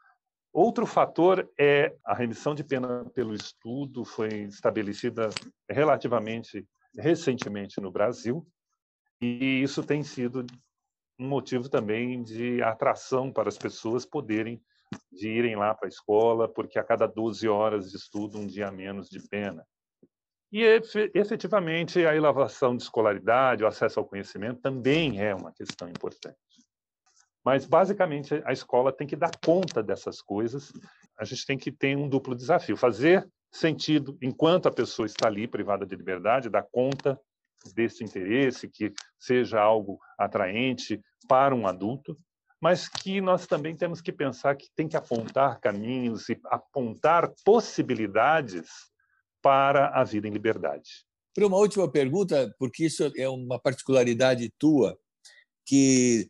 Outro 0.59 0.87
fator 0.87 1.47
é 1.61 1.95
a 2.03 2.15
remissão 2.15 2.55
de 2.55 2.65
pena 2.65 3.05
pelo 3.15 3.35
estudo, 3.35 4.07
foi 4.07 4.45
estabelecida 4.45 5.29
relativamente 5.71 6.67
recentemente 6.97 7.79
no 7.79 7.93
Brasil, 7.93 8.43
e 9.21 9.61
isso 9.63 9.85
tem 9.85 10.03
sido 10.03 10.47
um 11.21 11.29
motivo 11.29 11.69
também 11.69 12.23
de 12.23 12.63
atração 12.63 13.31
para 13.31 13.51
as 13.51 13.59
pessoas 13.59 14.07
poderem 14.07 14.59
de 15.13 15.29
irem 15.29 15.57
lá 15.57 15.75
para 15.75 15.89
a 15.89 15.91
escola, 15.91 16.49
porque 16.49 16.79
a 16.79 16.85
cada 16.85 17.07
12 17.07 17.47
horas 17.47 17.91
de 17.91 17.99
estudo, 17.99 18.39
um 18.39 18.47
dia 18.47 18.73
menos 18.73 19.11
de 19.11 19.21
pena. 19.29 19.63
E 20.51 20.63
efetivamente 21.15 22.07
a 22.07 22.17
elevação 22.17 22.75
de 22.75 22.83
escolaridade, 22.83 23.63
o 23.63 23.67
acesso 23.67 24.01
ao 24.01 24.07
conhecimento 24.07 24.63
também 24.63 25.21
é 25.21 25.35
uma 25.35 25.53
questão 25.53 25.87
importante. 25.87 26.39
Mas, 27.47 27.65
basicamente, 27.65 28.43
a 28.45 28.53
escola 28.53 28.93
tem 28.93 29.07
que 29.07 29.15
dar 29.15 29.31
conta 29.39 29.81
dessas 29.81 30.21
coisas. 30.21 30.73
A 31.17 31.25
gente 31.25 31.47
tem 31.47 31.57
que 31.57 31.71
ter 31.71 31.97
um 31.97 32.09
duplo 32.09 32.35
desafio: 32.35 32.77
fazer 32.77 33.25
sentido 33.53 34.19
enquanto 34.21 34.67
a 34.67 34.73
pessoa 34.73 35.07
está 35.07 35.29
ali 35.29 35.47
privada 35.47 35.87
de 35.87 35.95
liberdade, 35.95 36.51
dar 36.51 36.67
conta 36.73 37.17
desse 37.73 38.03
interesse, 38.03 38.69
que 38.69 38.93
seja 39.17 39.61
algo 39.61 40.01
atraente 40.19 41.01
para 41.29 41.55
um 41.55 41.69
adulto, 41.69 42.19
mas 42.61 42.89
que 42.89 43.21
nós 43.21 43.47
também 43.47 43.77
temos 43.77 44.01
que 44.01 44.11
pensar 44.11 44.57
que 44.57 44.67
tem 44.75 44.89
que 44.89 44.97
apontar 44.97 45.61
caminhos 45.61 46.29
e 46.29 46.37
apontar 46.47 47.33
possibilidades 47.45 48.67
para 49.41 49.91
a 49.91 50.03
vida 50.03 50.27
em 50.27 50.33
liberdade. 50.33 51.05
Para 51.33 51.47
uma 51.47 51.59
última 51.59 51.89
pergunta, 51.89 52.53
porque 52.59 52.87
isso 52.87 53.09
é 53.17 53.29
uma 53.29 53.61
particularidade 53.61 54.53
tua, 54.59 54.99
que 55.65 56.29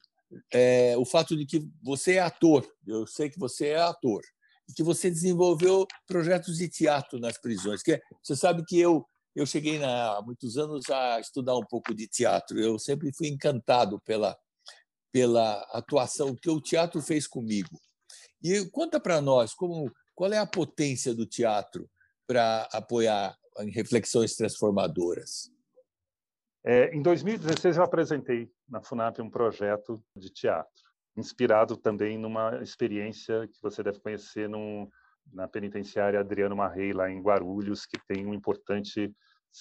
é, 0.52 0.97
o 0.97 1.05
fato 1.05 1.37
de 1.37 1.47
que 1.47 1.66
você 1.83 2.14
é 2.14 2.21
ator, 2.21 2.66
eu 2.87 3.07
sei 3.07 3.31
que 3.31 3.38
você 3.38 3.69
é 3.69 3.81
ator, 3.81 4.23
e 4.69 4.73
que 4.73 4.83
você 4.83 5.11
desenvolveu 5.11 5.87
projetos 6.07 6.59
de 6.59 6.69
teatro 6.69 7.19
nas 7.19 7.38
prisões. 7.38 7.83
Que 7.83 7.93
é, 7.93 8.00
você 8.23 8.37
sabe 8.37 8.64
que 8.64 8.78
eu 8.78 9.05
eu 9.35 9.45
cheguei 9.45 9.78
na, 9.78 10.16
há 10.16 10.23
muitos 10.23 10.57
anos 10.57 10.88
a 10.88 11.21
estudar 11.21 11.55
um 11.59 11.66
pouco 11.66 11.95
de 11.95 12.09
teatro. 12.09 12.59
Eu 12.59 12.78
sempre 12.78 13.12
fui 13.12 13.28
encantado 13.28 14.00
pela 14.00 14.37
pela 15.12 15.61
atuação 15.73 16.35
que 16.35 16.50
o 16.50 16.61
teatro 16.61 17.00
fez 17.00 17.26
comigo. 17.26 17.81
E 18.43 18.64
conta 18.71 19.00
para 19.00 19.21
nós 19.21 19.55
como 19.55 19.90
qual 20.14 20.33
é 20.33 20.38
a 20.38 20.47
potência 20.47 21.14
do 21.14 21.26
teatro 21.26 21.88
para 22.26 22.69
apoiar 22.73 23.37
reflexões 23.73 24.35
transformadoras. 24.35 25.50
É, 26.69 26.93
em 26.93 27.01
2016, 27.01 27.77
eu 27.77 27.85
apresentei 27.85 28.51
na 28.69 28.83
FUNAP 28.83 29.21
um 29.21 29.31
projeto 29.31 30.03
de 30.17 30.29
teatro, 30.29 30.83
inspirado 31.17 31.77
também 31.77 32.19
numa 32.19 32.61
experiência 32.61 33.47
que 33.47 33.63
você 33.63 33.85
deve 33.85 34.01
conhecer 34.01 34.49
num, 34.49 34.89
na 35.33 35.47
penitenciária 35.47 36.19
Adriano 36.19 36.57
Marrei, 36.57 36.93
lá 36.93 37.09
em 37.09 37.23
Guarulhos, 37.23 37.87
que 37.87 37.97
tem 38.09 38.27
um 38.27 38.35
importante 38.35 39.15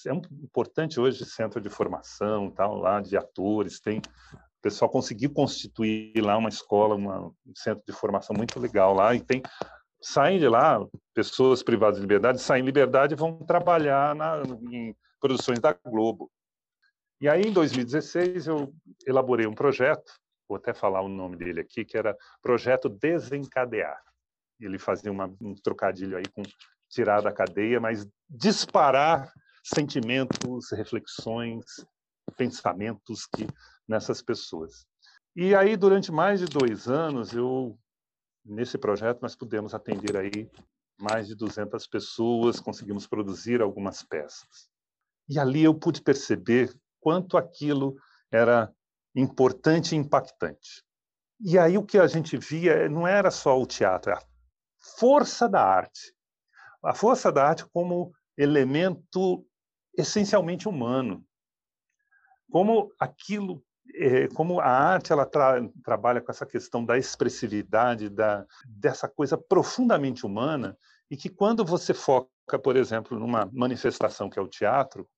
é 0.04 0.12
um 0.12 0.20
importante 0.42 1.00
hoje 1.00 1.24
centro 1.24 1.58
de 1.58 1.70
formação 1.70 2.50
tal 2.50 2.74
lá 2.74 3.00
de 3.00 3.16
atores 3.16 3.80
tem 3.80 3.98
o 3.98 4.60
pessoal 4.60 4.90
conseguiu 4.90 5.32
constituir 5.32 6.20
lá 6.20 6.36
uma 6.36 6.50
escola 6.50 6.94
uma, 6.94 7.28
um 7.28 7.54
centro 7.54 7.82
de 7.86 7.94
formação 7.94 8.36
muito 8.36 8.60
legal 8.60 8.92
lá 8.92 9.14
e 9.14 9.20
tem 9.20 9.40
saem 10.02 10.38
de 10.38 10.46
lá 10.48 10.84
pessoas 11.14 11.62
privadas 11.62 11.96
de 11.96 12.02
liberdade 12.02 12.42
saem 12.42 12.62
de 12.62 12.66
liberdade 12.66 13.14
e 13.14 13.16
vão 13.16 13.38
trabalhar 13.38 14.14
na, 14.14 14.42
em 14.70 14.94
produções 15.18 15.60
da 15.60 15.72
Globo 15.72 16.30
e 17.20 17.28
aí, 17.28 17.42
em 17.42 17.52
2016, 17.52 18.46
eu 18.46 18.72
elaborei 19.06 19.46
um 19.46 19.54
projeto, 19.54 20.12
vou 20.48 20.56
até 20.56 20.74
falar 20.74 21.00
o 21.00 21.08
nome 21.08 21.36
dele 21.36 21.60
aqui, 21.60 21.84
que 21.84 21.96
era 21.96 22.16
Projeto 22.42 22.88
Desencadear. 22.88 24.00
Ele 24.60 24.78
fazia 24.78 25.10
uma, 25.10 25.26
um 25.40 25.54
trocadilho 25.54 26.16
aí 26.16 26.24
com 26.32 26.42
tirar 26.88 27.20
da 27.20 27.32
cadeia, 27.32 27.80
mas 27.80 28.06
disparar 28.28 29.32
sentimentos, 29.62 30.70
reflexões, 30.72 31.64
pensamentos 32.36 33.26
que 33.26 33.46
nessas 33.88 34.22
pessoas. 34.22 34.86
E 35.34 35.54
aí, 35.54 35.76
durante 35.76 36.10
mais 36.12 36.40
de 36.40 36.46
dois 36.46 36.88
anos, 36.88 37.32
eu 37.32 37.78
nesse 38.44 38.78
projeto 38.78 39.20
nós 39.20 39.34
pudemos 39.34 39.74
atender 39.74 40.16
aí 40.16 40.48
mais 40.98 41.26
de 41.26 41.34
200 41.34 41.86
pessoas, 41.86 42.60
conseguimos 42.60 43.06
produzir 43.06 43.60
algumas 43.60 44.02
peças. 44.02 44.70
E 45.28 45.38
ali 45.38 45.64
eu 45.64 45.74
pude 45.74 46.00
perceber 46.00 46.72
quanto 47.06 47.36
aquilo 47.36 47.96
era 48.32 48.74
importante 49.14 49.94
e 49.94 49.96
impactante. 49.96 50.82
E 51.40 51.56
aí 51.56 51.78
o 51.78 51.84
que 51.84 51.98
a 51.98 52.08
gente 52.08 52.36
via 52.36 52.88
não 52.88 53.06
era 53.06 53.30
só 53.30 53.56
o 53.56 53.64
teatro, 53.64 54.10
era 54.10 54.18
a 54.18 54.26
força 54.98 55.48
da 55.48 55.62
arte. 55.62 56.12
A 56.82 56.92
força 56.92 57.30
da 57.30 57.46
arte 57.46 57.64
como 57.72 58.12
elemento 58.36 59.46
essencialmente 59.96 60.68
humano. 60.68 61.24
Como 62.50 62.90
aquilo 62.98 63.64
é, 63.94 64.26
como 64.26 64.58
a 64.58 64.66
arte 64.66 65.12
ela 65.12 65.24
tra 65.24 65.60
trabalha 65.84 66.20
com 66.20 66.32
essa 66.32 66.44
questão 66.44 66.84
da 66.84 66.98
expressividade, 66.98 68.08
da, 68.08 68.44
dessa 68.66 69.08
coisa 69.08 69.38
profundamente 69.38 70.26
humana, 70.26 70.76
e 71.08 71.16
que 71.16 71.28
quando 71.28 71.64
você 71.64 71.94
foca, 71.94 72.58
por 72.60 72.74
exemplo, 72.74 73.16
numa 73.16 73.48
manifestação 73.52 74.28
que 74.28 74.40
é 74.40 74.42
o 74.42 74.48
teatro, 74.48 75.08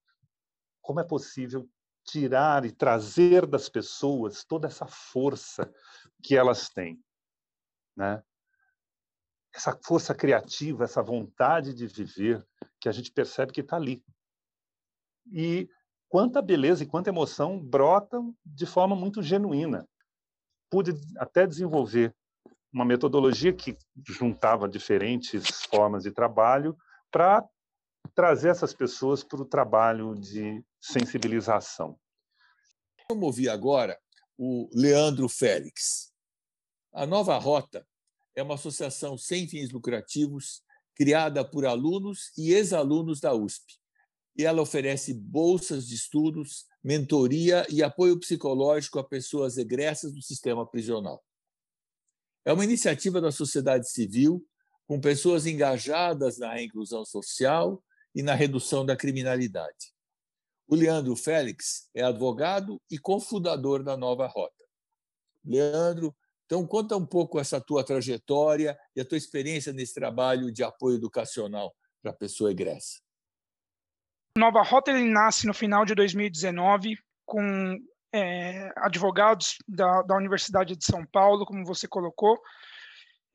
como 0.83 0.99
é 0.99 1.03
possível 1.03 1.67
tirar 2.09 2.65
e 2.65 2.71
trazer 2.71 3.45
das 3.45 3.69
pessoas 3.69 4.43
toda 4.43 4.67
essa 4.67 4.87
força 4.87 5.71
que 6.23 6.35
elas 6.35 6.69
têm, 6.69 7.01
né? 7.95 8.23
Essa 9.53 9.77
força 9.83 10.13
criativa, 10.13 10.83
essa 10.83 11.01
vontade 11.01 11.73
de 11.73 11.87
viver 11.87 12.45
que 12.79 12.87
a 12.87 12.91
gente 12.91 13.11
percebe 13.11 13.51
que 13.51 13.61
está 13.61 13.75
ali. 13.75 14.03
E 15.31 15.69
quanta 16.07 16.41
beleza 16.41 16.83
e 16.83 16.87
quanta 16.87 17.09
emoção 17.09 17.59
brotam 17.59 18.35
de 18.45 18.65
forma 18.65 18.95
muito 18.95 19.21
genuína. 19.21 19.87
Pude 20.69 20.91
até 21.17 21.47
desenvolver 21.47 22.15
uma 22.71 22.85
metodologia 22.85 23.51
que 23.51 23.75
juntava 24.07 24.69
diferentes 24.69 25.63
formas 25.65 26.03
de 26.03 26.11
trabalho 26.11 26.77
para 27.11 27.43
trazer 28.19 28.49
essas 28.49 28.73
pessoas 28.73 29.23
para 29.23 29.41
o 29.41 29.45
trabalho 29.45 30.13
de 30.13 30.61
sensibilização. 30.77 31.97
Vamos 33.07 33.23
ouvir 33.23 33.47
agora 33.47 33.97
o 34.37 34.69
Leandro 34.73 35.29
Félix. 35.29 36.11
A 36.91 37.05
Nova 37.05 37.37
Rota 37.37 37.87
é 38.35 38.43
uma 38.43 38.55
associação 38.55 39.17
sem 39.17 39.47
fins 39.47 39.71
lucrativos 39.71 40.61
criada 40.95 41.49
por 41.49 41.65
alunos 41.65 42.33
e 42.37 42.51
ex-alunos 42.51 43.21
da 43.21 43.33
USP. 43.33 43.79
E 44.37 44.43
ela 44.43 44.61
oferece 44.61 45.13
bolsas 45.13 45.87
de 45.87 45.95
estudos 45.95 46.65
mentoria 46.83 47.65
e 47.69 47.81
apoio 47.81 48.19
psicológico 48.19 48.99
a 48.99 49.03
pessoas 49.07 49.57
egressas 49.57 50.11
do 50.11 50.21
sistema 50.21 50.69
prisional. 50.69 51.23
É 52.43 52.51
uma 52.51 52.65
iniciativa 52.65 53.21
da 53.21 53.31
sociedade 53.31 53.89
civil 53.89 54.45
com 54.85 54.99
pessoas 54.99 55.45
engajadas 55.45 56.37
na 56.37 56.61
inclusão 56.61 57.05
social 57.05 57.81
e 58.13 58.23
na 58.23 58.33
redução 58.33 58.85
da 58.85 58.95
criminalidade. 58.95 59.93
O 60.67 60.75
Leandro 60.75 61.15
Félix 61.15 61.89
é 61.95 62.03
advogado 62.03 62.81
e 62.89 62.97
cofundador 62.97 63.83
da 63.83 63.97
Nova 63.97 64.27
Rota. 64.27 64.63
Leandro, 65.43 66.15
então 66.45 66.65
conta 66.65 66.95
um 66.95 67.05
pouco 67.05 67.39
essa 67.39 67.59
tua 67.59 67.83
trajetória 67.83 68.77
e 68.95 69.01
a 69.01 69.05
tua 69.05 69.17
experiência 69.17 69.73
nesse 69.73 69.93
trabalho 69.93 70.51
de 70.51 70.63
apoio 70.63 70.97
educacional 70.97 71.75
para 72.01 72.11
a 72.11 72.15
pessoa 72.15 72.51
egressa. 72.51 72.99
Nova 74.37 74.61
Rota 74.61 74.91
ele 74.91 75.09
nasce 75.09 75.45
no 75.47 75.53
final 75.53 75.85
de 75.85 75.93
2019 75.95 76.97
com 77.25 77.77
é, 78.13 78.71
advogados 78.77 79.57
da, 79.67 80.01
da 80.01 80.15
Universidade 80.15 80.75
de 80.75 80.85
São 80.85 81.05
Paulo, 81.05 81.45
como 81.45 81.65
você 81.65 81.87
colocou. 81.87 82.39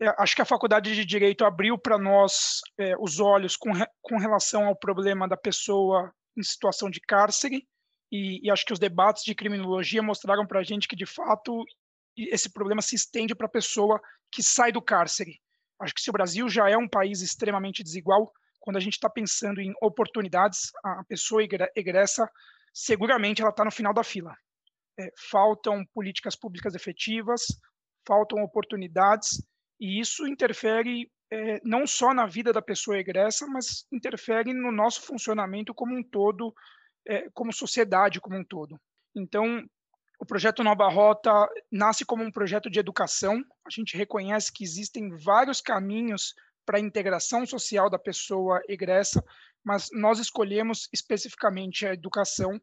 É, 0.01 0.13
acho 0.19 0.35
que 0.35 0.43
a 0.43 0.47
Faculdade 0.47 0.95
de 0.95 1.05
Direito 1.05 1.45
abriu 1.45 1.79
para 1.79 1.99
nós 1.99 2.61
é, 2.79 2.95
os 2.99 3.21
olhos 3.21 3.57
com, 3.57 3.71
com 4.03 4.19
relação 4.19 4.67
ao 4.67 4.77
problema 4.77 5.29
da 5.29 5.37
pessoa 5.37 6.13
em 6.37 6.43
situação 6.43 6.91
de 6.91 7.01
cárcere, 7.01 7.67
e, 8.11 8.47
e 8.47 8.51
acho 8.51 8.65
que 8.65 8.73
os 8.73 8.79
debates 8.79 9.25
de 9.25 9.35
criminologia 9.35 10.03
mostraram 10.03 10.47
para 10.47 10.61
a 10.61 10.63
gente 10.63 10.89
que, 10.89 10.97
de 10.97 11.07
fato, 11.07 11.65
esse 12.17 12.53
problema 12.53 12.83
se 12.83 12.95
estende 12.95 13.35
para 13.35 13.47
a 13.47 13.51
pessoa 13.51 14.01
que 14.31 14.43
sai 14.43 14.73
do 14.73 14.83
cárcere. 14.83 15.41
Acho 15.81 15.95
que 15.95 16.01
se 16.01 16.11
o 16.11 16.13
Brasil 16.13 16.49
já 16.49 16.69
é 16.69 16.77
um 16.77 16.89
país 16.89 17.21
extremamente 17.21 17.83
desigual, 17.83 18.33
quando 18.61 18.77
a 18.77 18.81
gente 18.81 18.95
está 18.95 19.11
pensando 19.11 19.61
em 19.61 19.73
oportunidades, 19.83 20.71
a 20.85 21.05
pessoa 21.05 21.43
egressa, 21.77 22.29
seguramente 22.73 23.43
ela 23.43 23.51
está 23.51 23.65
no 23.65 23.71
final 23.71 23.93
da 23.93 24.03
fila. 24.03 24.35
É, 24.99 25.11
faltam 25.31 25.85
políticas 25.93 26.37
públicas 26.37 26.75
efetivas, 26.75 27.47
faltam 28.07 28.43
oportunidades, 28.43 29.43
e 29.81 30.00
isso 30.00 30.26
interfere 30.26 31.11
é, 31.31 31.61
não 31.64 31.87
só 31.87 32.14
na 32.14 32.26
vida 32.26 32.52
da 32.52 32.62
pessoa 32.62 32.99
egressa, 32.99 33.47
mas 33.47 33.87
interfere 33.93 34.52
no 34.52 34.71
nosso 34.71 35.02
funcionamento 35.02 35.75
como 35.75 35.97
um 35.97 36.02
todo, 36.02 36.54
é, 37.07 37.28
como 37.31 37.52
sociedade 37.52 38.21
como 38.21 38.37
um 38.37 38.45
todo. 38.45 38.81
Então, 39.14 39.64
o 40.19 40.25
projeto 40.25 40.62
Nova 40.62 40.88
Rota 40.88 41.33
nasce 41.71 42.04
como 42.04 42.23
um 42.23 42.31
projeto 42.31 42.71
de 42.71 42.78
educação. 42.78 43.43
A 43.66 43.71
gente 43.71 43.97
reconhece 43.97 44.52
que 44.52 44.64
existem 44.64 45.11
vários 45.16 45.61
caminhos 45.61 46.35
para 46.64 46.78
a 46.78 46.81
integração 46.81 47.45
social 47.45 47.90
da 47.90 47.99
pessoa 47.99 48.62
egressa, 48.69 49.23
mas 49.62 49.88
nós 49.93 50.19
escolhemos 50.19 50.88
especificamente 50.93 51.87
a 51.87 51.93
educação. 51.93 52.61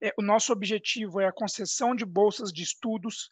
É, 0.00 0.12
o 0.16 0.22
nosso 0.22 0.52
objetivo 0.52 1.20
é 1.20 1.26
a 1.26 1.32
concessão 1.32 1.94
de 1.94 2.04
bolsas 2.04 2.52
de 2.52 2.62
estudos, 2.62 3.28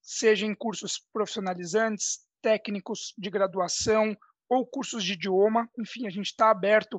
seja 0.00 0.46
em 0.46 0.54
cursos 0.54 0.98
profissionalizantes, 1.12 2.27
técnicos 2.42 3.14
de 3.16 3.30
graduação 3.30 4.16
ou 4.48 4.66
cursos 4.66 5.04
de 5.04 5.12
idioma. 5.12 5.68
Enfim, 5.78 6.06
a 6.06 6.10
gente 6.10 6.26
está 6.26 6.50
aberto 6.50 6.98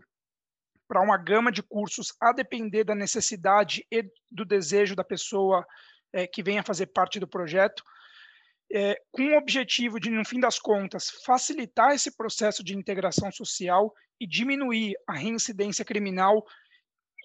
para 0.88 1.02
uma 1.02 1.18
gama 1.18 1.52
de 1.52 1.62
cursos 1.62 2.14
a 2.20 2.32
depender 2.32 2.84
da 2.84 2.96
necessidade 2.96 3.86
e 3.92 4.04
do 4.32 4.44
desejo 4.44 4.96
da 4.96 5.04
pessoa 5.04 5.66
é, 6.12 6.26
que 6.26 6.42
venha 6.42 6.64
fazer 6.64 6.88
parte 6.88 7.20
do 7.20 7.28
projeto 7.28 7.84
é, 8.72 9.02
com 9.12 9.24
o 9.24 9.38
objetivo 9.38 10.00
de, 10.00 10.10
no 10.10 10.24
fim 10.24 10.40
das 10.40 10.60
contas, 10.60 11.10
facilitar 11.26 11.94
esse 11.94 12.16
processo 12.16 12.64
de 12.64 12.76
integração 12.76 13.32
social 13.32 13.94
e 14.20 14.28
diminuir 14.28 14.94
a 15.08 15.14
reincidência 15.14 15.84
criminal 15.84 16.46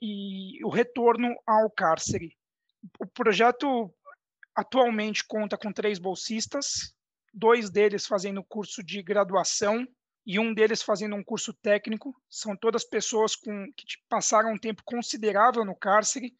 e 0.00 0.64
o 0.64 0.70
retorno 0.70 1.34
ao 1.46 1.70
cárcere. 1.70 2.36
O 2.98 3.06
projeto 3.06 3.92
atualmente 4.54 5.24
conta 5.26 5.58
com 5.58 5.72
três 5.72 5.98
bolsistas, 5.98 6.94
dois 7.34 7.70
deles 7.70 8.06
fazendo 8.06 8.44
curso 8.44 8.82
de 8.82 9.02
graduação 9.02 9.86
e 10.26 10.38
um 10.38 10.54
deles 10.54 10.82
fazendo 10.82 11.16
um 11.16 11.24
curso 11.24 11.52
técnico. 11.52 12.14
São 12.30 12.56
todas 12.56 12.84
pessoas 12.84 13.34
com, 13.36 13.66
que 13.76 13.84
passaram 14.08 14.52
um 14.52 14.58
tempo 14.58 14.82
considerável 14.84 15.64
no 15.64 15.76
cárcere 15.76 16.34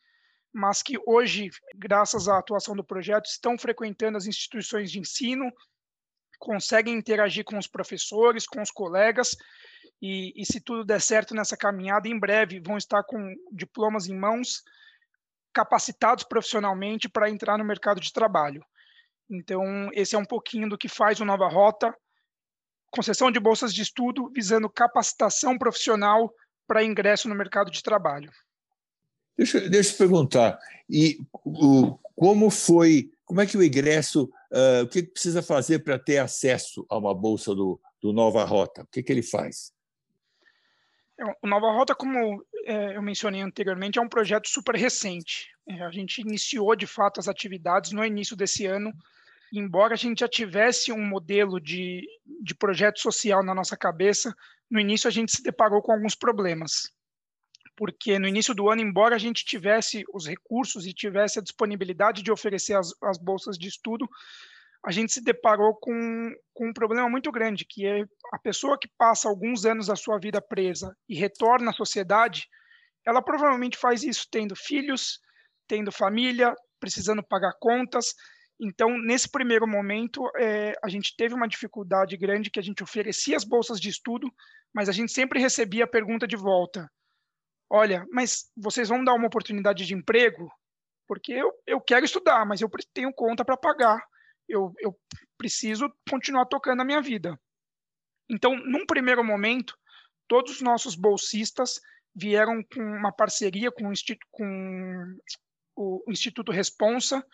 mas 0.54 0.84
que 0.84 0.96
hoje, 1.04 1.50
graças 1.74 2.28
à 2.28 2.38
atuação 2.38 2.76
do 2.76 2.84
projeto, 2.84 3.26
estão 3.26 3.58
frequentando 3.58 4.16
as 4.16 4.26
instituições 4.26 4.88
de 4.88 5.00
ensino, 5.00 5.52
conseguem 6.38 6.94
interagir 6.94 7.44
com 7.44 7.58
os 7.58 7.66
professores, 7.66 8.46
com 8.46 8.62
os 8.62 8.70
colegas, 8.70 9.36
e, 10.00 10.32
e 10.40 10.46
se 10.46 10.60
tudo 10.60 10.84
der 10.84 11.00
certo 11.00 11.34
nessa 11.34 11.56
caminhada, 11.56 12.06
em 12.06 12.16
breve 12.16 12.60
vão 12.60 12.76
estar 12.76 13.02
com 13.02 13.34
diplomas 13.50 14.06
em 14.06 14.16
mãos, 14.16 14.62
capacitados 15.52 16.22
profissionalmente 16.22 17.08
para 17.08 17.28
entrar 17.28 17.58
no 17.58 17.64
mercado 17.64 18.00
de 18.00 18.12
trabalho. 18.12 18.64
Então, 19.30 19.90
esse 19.92 20.14
é 20.14 20.18
um 20.18 20.24
pouquinho 20.24 20.68
do 20.68 20.78
que 20.78 20.88
faz 20.88 21.20
o 21.20 21.24
Nova 21.24 21.48
Rota, 21.48 21.94
concessão 22.90 23.30
de 23.30 23.40
bolsas 23.40 23.74
de 23.74 23.82
estudo 23.82 24.30
visando 24.32 24.70
capacitação 24.70 25.58
profissional 25.58 26.32
para 26.66 26.84
ingresso 26.84 27.28
no 27.28 27.34
mercado 27.34 27.70
de 27.70 27.82
trabalho. 27.82 28.30
Deixa, 29.36 29.68
deixa 29.68 29.92
eu 29.92 29.98
perguntar, 29.98 30.58
e 30.88 31.18
o, 31.44 31.98
como 32.14 32.50
foi, 32.50 33.10
como 33.24 33.40
é 33.40 33.46
que 33.46 33.56
o 33.56 33.62
ingresso, 33.62 34.30
uh, 34.52 34.84
o 34.84 34.88
que 34.88 35.02
precisa 35.02 35.42
fazer 35.42 35.80
para 35.80 35.98
ter 35.98 36.18
acesso 36.18 36.86
a 36.88 36.96
uma 36.96 37.12
bolsa 37.12 37.52
do, 37.54 37.80
do 38.00 38.12
Nova 38.12 38.44
Rota? 38.44 38.82
O 38.82 38.86
que, 38.86 39.02
que 39.02 39.12
ele 39.12 39.22
faz? 39.22 39.72
É, 41.18 41.24
o 41.42 41.48
Nova 41.48 41.72
Rota, 41.72 41.94
como 41.94 42.44
é, 42.64 42.96
eu 42.96 43.02
mencionei 43.02 43.40
anteriormente, 43.40 43.98
é 43.98 44.02
um 44.02 44.08
projeto 44.08 44.48
super 44.48 44.76
recente. 44.76 45.53
É, 45.66 45.82
a 45.82 45.90
gente 45.90 46.20
iniciou, 46.20 46.76
de 46.76 46.86
fato, 46.86 47.20
as 47.20 47.28
atividades 47.28 47.92
no 47.92 48.04
início 48.04 48.36
desse 48.36 48.66
ano, 48.66 48.92
embora 49.52 49.94
a 49.94 49.96
gente 49.96 50.20
já 50.20 50.28
tivesse 50.28 50.92
um 50.92 51.04
modelo 51.04 51.60
de, 51.60 52.06
de 52.42 52.54
projeto 52.54 53.00
social 53.00 53.42
na 53.42 53.54
nossa 53.54 53.76
cabeça, 53.76 54.34
no 54.70 54.80
início 54.80 55.08
a 55.08 55.10
gente 55.10 55.32
se 55.32 55.42
deparou 55.42 55.80
com 55.80 55.92
alguns 55.92 56.14
problemas. 56.14 56.92
Porque 57.76 58.18
no 58.18 58.28
início 58.28 58.54
do 58.54 58.68
ano, 58.68 58.82
embora 58.82 59.16
a 59.16 59.18
gente 59.18 59.44
tivesse 59.44 60.04
os 60.12 60.26
recursos 60.26 60.86
e 60.86 60.92
tivesse 60.92 61.38
a 61.38 61.42
disponibilidade 61.42 62.22
de 62.22 62.30
oferecer 62.30 62.74
as, 62.74 62.92
as 63.02 63.18
bolsas 63.18 63.58
de 63.58 63.68
estudo, 63.68 64.08
a 64.84 64.92
gente 64.92 65.12
se 65.12 65.22
deparou 65.22 65.74
com, 65.74 66.32
com 66.52 66.68
um 66.68 66.72
problema 66.72 67.08
muito 67.08 67.32
grande, 67.32 67.64
que 67.64 67.86
é 67.86 68.04
a 68.32 68.38
pessoa 68.38 68.78
que 68.78 68.88
passa 68.98 69.28
alguns 69.28 69.64
anos 69.64 69.86
da 69.86 69.96
sua 69.96 70.18
vida 70.18 70.42
presa 70.42 70.94
e 71.08 71.14
retorna 71.14 71.70
à 71.70 71.74
sociedade, 71.74 72.46
ela 73.04 73.22
provavelmente 73.22 73.78
faz 73.78 74.02
isso 74.02 74.26
tendo 74.30 74.54
filhos, 74.54 75.20
tendo 75.66 75.92
família, 75.92 76.54
precisando 76.80 77.22
pagar 77.22 77.52
contas. 77.58 78.14
Então, 78.60 78.96
nesse 78.98 79.28
primeiro 79.28 79.66
momento, 79.66 80.22
é, 80.36 80.74
a 80.82 80.88
gente 80.88 81.16
teve 81.16 81.34
uma 81.34 81.48
dificuldade 81.48 82.16
grande 82.16 82.50
que 82.50 82.60
a 82.60 82.62
gente 82.62 82.82
oferecia 82.82 83.36
as 83.36 83.44
bolsas 83.44 83.80
de 83.80 83.88
estudo, 83.88 84.32
mas 84.72 84.88
a 84.88 84.92
gente 84.92 85.12
sempre 85.12 85.40
recebia 85.40 85.84
a 85.84 85.88
pergunta 85.88 86.26
de 86.26 86.36
volta: 86.36 86.90
olha, 87.68 88.06
mas 88.12 88.50
vocês 88.56 88.88
vão 88.88 89.02
dar 89.02 89.14
uma 89.14 89.26
oportunidade 89.26 89.84
de 89.84 89.94
emprego? 89.94 90.50
Porque 91.06 91.32
eu, 91.32 91.52
eu 91.66 91.80
quero 91.80 92.04
estudar, 92.04 92.46
mas 92.46 92.60
eu 92.60 92.70
tenho 92.92 93.12
conta 93.12 93.44
para 93.44 93.56
pagar. 93.56 94.02
Eu, 94.48 94.72
eu 94.78 94.96
preciso 95.36 95.92
continuar 96.08 96.46
tocando 96.46 96.80
a 96.80 96.84
minha 96.84 97.00
vida. 97.00 97.38
Então, 98.30 98.56
num 98.56 98.86
primeiro 98.86 99.22
momento, 99.22 99.76
todos 100.28 100.52
os 100.52 100.60
nossos 100.62 100.94
bolsistas 100.94 101.80
vieram 102.14 102.62
com 102.62 102.80
uma 102.80 103.12
parceria 103.12 103.70
com 103.72 103.92
com 104.30 105.16
o 105.76 106.02
Instituto 106.08 106.52
Responsa, 106.52 107.24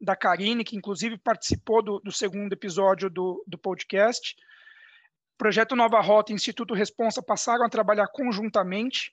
da 0.00 0.14
Karine, 0.14 0.64
que 0.64 0.76
inclusive 0.76 1.18
participou 1.18 1.82
do, 1.82 1.98
do 2.00 2.12
segundo 2.12 2.52
episódio 2.52 3.10
do, 3.10 3.42
do 3.46 3.58
podcast. 3.58 4.36
Projeto 5.36 5.74
Nova 5.74 6.00
Rota 6.00 6.32
e 6.32 6.34
Instituto 6.34 6.74
Responsa 6.74 7.22
passaram 7.22 7.64
a 7.64 7.68
trabalhar 7.68 8.08
conjuntamente 8.08 9.12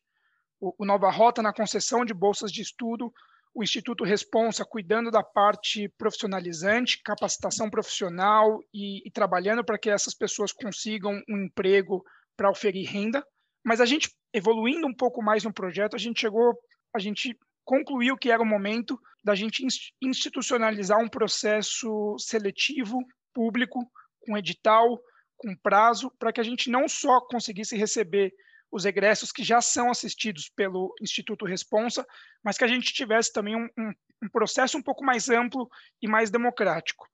o, 0.59 0.85
Nova 0.85 1.09
Rota 1.11 1.41
na 1.41 1.53
concessão 1.53 2.05
de 2.05 2.13
bolsas 2.13 2.51
de 2.51 2.61
estudo, 2.61 3.13
o 3.53 3.63
Instituto 3.63 4.03
Responsa 4.03 4.65
cuidando 4.65 5.11
da 5.11 5.23
parte 5.23 5.87
profissionalizante, 5.97 7.01
capacitação 7.03 7.69
profissional 7.69 8.59
e, 8.73 9.07
e 9.07 9.11
trabalhando 9.11 9.63
para 9.63 9.77
que 9.77 9.89
essas 9.89 10.13
pessoas 10.13 10.51
consigam 10.51 11.21
um 11.29 11.45
emprego 11.45 12.03
para 12.35 12.49
oferir 12.49 12.89
renda. 12.89 13.25
Mas 13.63 13.79
a 13.79 13.85
gente, 13.85 14.13
evoluindo 14.33 14.85
um 14.87 14.93
pouco 14.93 15.21
mais 15.21 15.43
no 15.43 15.53
projeto, 15.53 15.95
a 15.95 15.99
gente 15.99 16.21
chegou, 16.21 16.53
a 16.93 16.99
gente 16.99 17.37
concluiu 17.65 18.15
que 18.15 18.31
era 18.31 18.41
o 18.41 18.45
momento 18.45 18.99
da 19.23 19.35
gente 19.35 19.65
institucionalizar 20.01 20.99
um 20.99 21.09
processo 21.09 22.15
seletivo 22.19 22.99
público, 23.33 23.79
com 24.21 24.37
edital, 24.37 25.01
com 25.35 25.55
prazo, 25.55 26.11
para 26.17 26.31
que 26.31 26.39
a 26.39 26.43
gente 26.43 26.69
não 26.69 26.87
só 26.87 27.19
conseguisse 27.21 27.75
receber 27.75 28.33
os 28.71 28.85
egressos 28.85 29.31
que 29.31 29.43
já 29.43 29.61
são 29.61 29.89
assistidos 29.89 30.49
pelo 30.49 30.93
Instituto 31.01 31.45
Responsa, 31.45 32.05
mas 32.43 32.57
que 32.57 32.63
a 32.63 32.67
gente 32.67 32.93
tivesse 32.93 33.31
também 33.31 33.55
um, 33.55 33.67
um, 33.77 33.93
um 34.23 34.29
processo 34.29 34.77
um 34.77 34.81
pouco 34.81 35.03
mais 35.03 35.29
amplo 35.29 35.69
e 36.01 36.07
mais 36.07 36.29
democrático. 36.29 37.07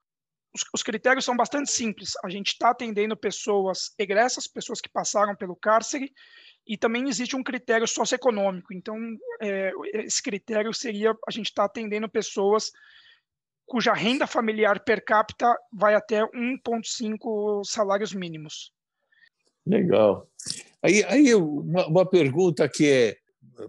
Os, 0.53 0.63
os 0.73 0.83
critérios 0.83 1.23
são 1.23 1.35
bastante 1.35 1.71
simples. 1.71 2.13
A 2.23 2.29
gente 2.29 2.49
está 2.49 2.71
atendendo 2.71 3.15
pessoas 3.15 3.93
egressas, 3.97 4.47
pessoas 4.47 4.81
que 4.81 4.89
passaram 4.89 5.35
pelo 5.35 5.55
cárcere, 5.55 6.11
e 6.65 6.77
também 6.77 7.07
existe 7.07 7.35
um 7.35 7.43
critério 7.43 7.87
socioeconômico. 7.87 8.73
Então, 8.73 8.95
é, 9.41 9.71
esse 9.93 10.21
critério 10.21 10.73
seria 10.73 11.15
a 11.27 11.31
gente 11.31 11.47
estar 11.47 11.63
tá 11.63 11.65
atendendo 11.65 12.07
pessoas 12.09 12.71
cuja 13.65 13.93
renda 13.93 14.27
familiar 14.27 14.83
per 14.83 15.03
capita 15.03 15.55
vai 15.71 15.95
até 15.95 16.21
1,5 16.23 17.63
salários 17.63 18.13
mínimos. 18.13 18.73
Legal. 19.65 20.27
Aí, 20.83 21.03
aí 21.05 21.33
uma, 21.35 21.87
uma 21.87 22.09
pergunta 22.09 22.67
que 22.67 22.89
é 22.89 23.17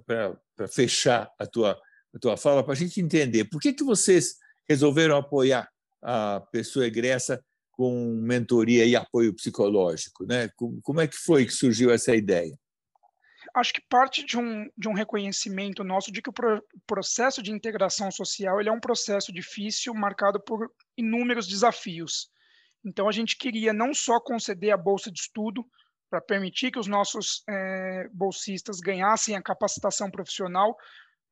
para 0.06 0.68
fechar 0.68 1.30
a 1.38 1.46
tua, 1.46 1.80
a 2.14 2.18
tua 2.18 2.36
fala, 2.36 2.64
para 2.64 2.72
a 2.72 2.76
gente 2.76 3.00
entender, 3.00 3.44
por 3.44 3.60
que, 3.60 3.72
que 3.72 3.84
vocês 3.84 4.38
resolveram 4.68 5.16
apoiar 5.16 5.68
a 6.00 6.40
pessoa 6.50 6.86
egressa 6.86 7.42
com 7.70 8.14
mentoria 8.16 8.84
e 8.84 8.96
apoio 8.96 9.34
psicológico? 9.34 10.24
Né? 10.24 10.50
Como 10.82 11.00
é 11.00 11.06
que 11.06 11.16
foi 11.16 11.46
que 11.46 11.52
surgiu 11.52 11.90
essa 11.90 12.14
ideia? 12.14 12.58
Acho 13.54 13.74
que 13.74 13.82
parte 13.82 14.24
de 14.24 14.38
um, 14.38 14.70
de 14.76 14.88
um 14.88 14.94
reconhecimento 14.94 15.84
nosso 15.84 16.10
de 16.10 16.22
que 16.22 16.30
o 16.30 16.32
pro, 16.32 16.64
processo 16.86 17.42
de 17.42 17.50
integração 17.50 18.10
social 18.10 18.58
ele 18.58 18.68
é 18.68 18.72
um 18.72 18.80
processo 18.80 19.32
difícil, 19.32 19.92
marcado 19.94 20.40
por 20.40 20.72
inúmeros 20.96 21.46
desafios. 21.46 22.30
Então, 22.84 23.08
a 23.08 23.12
gente 23.12 23.36
queria 23.36 23.72
não 23.72 23.92
só 23.94 24.18
conceder 24.18 24.72
a 24.72 24.76
bolsa 24.76 25.10
de 25.10 25.20
estudo, 25.20 25.64
para 26.12 26.20
permitir 26.20 26.70
que 26.70 26.78
os 26.78 26.86
nossos 26.86 27.42
é, 27.48 28.06
bolsistas 28.12 28.80
ganhassem 28.80 29.34
a 29.34 29.40
capacitação 29.40 30.10
profissional, 30.10 30.76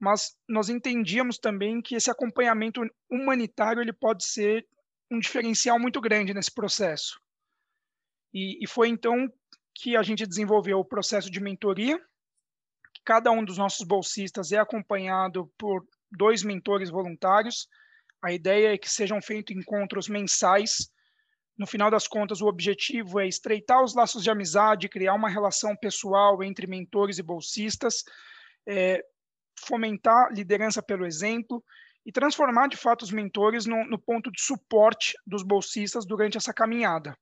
mas 0.01 0.35
nós 0.49 0.71
entendíamos 0.71 1.37
também 1.37 1.83
que 1.83 1.95
esse 1.95 2.11
acompanhamento 2.11 2.81
humanitário 3.11 3.83
ele 3.83 3.93
pode 3.93 4.25
ser 4.25 4.67
um 5.11 5.19
diferencial 5.19 5.79
muito 5.79 6.01
grande 6.01 6.33
nesse 6.33 6.51
processo. 6.51 7.21
E, 8.33 8.65
e 8.65 8.67
foi 8.67 8.89
então 8.89 9.31
que 9.81 9.97
a 9.97 10.03
gente 10.03 10.27
desenvolveu 10.27 10.79
o 10.79 10.85
processo 10.85 11.31
de 11.31 11.41
mentoria. 11.41 12.01
Cada 13.05 13.31
um 13.31 13.45
dos 13.45 13.59
nossos 13.59 13.87
bolsistas 13.87 14.53
é 14.53 14.59
acompanhado 14.59 15.51
por 15.57 15.87
dois 16.11 16.43
mentores 16.43 16.91
voluntários. 16.91 17.69
A 18.23 18.33
ideia 18.33 18.75
é 18.75 18.79
que 18.79 18.91
sejam 18.91 19.23
feitos 19.23 19.57
encontros 19.57 20.09
mensais 20.09 20.91
no 21.61 21.67
final 21.67 21.91
das 21.91 22.09
contas, 22.09 22.41
o 22.41 22.47
objetivo 22.47 23.21
é 23.21 23.29
estreitar 23.29 23.85
os 23.85 23.95
laços 23.95 24.23
de 24.23 24.31
amizade, 24.31 24.89
criar 24.89 25.13
uma 25.13 25.29
relação 25.29 25.77
pessoal 25.77 26.43
entre 26.43 26.67
mentores 26.67 27.19
e 27.19 27.23
bolsistas, 27.23 28.03
é, 28.67 29.05
fomentar 29.59 30.33
liderança 30.33 30.83
pelo 30.83 31.05
exemplo 31.05 31.63
e 32.07 32.11
transformar, 32.11 32.67
de 32.69 32.79
fato, 32.79 33.03
os 33.03 33.13
mentores 33.13 33.67
no, 33.67 33.85
no 33.85 33.99
ponto 33.99 34.33
de 34.33 34.41
suporte 34.41 35.13
dos 35.27 35.43
bolsistas 35.43 36.07
durante 36.07 36.39
essa 36.39 36.55
caminhada. 36.55 37.15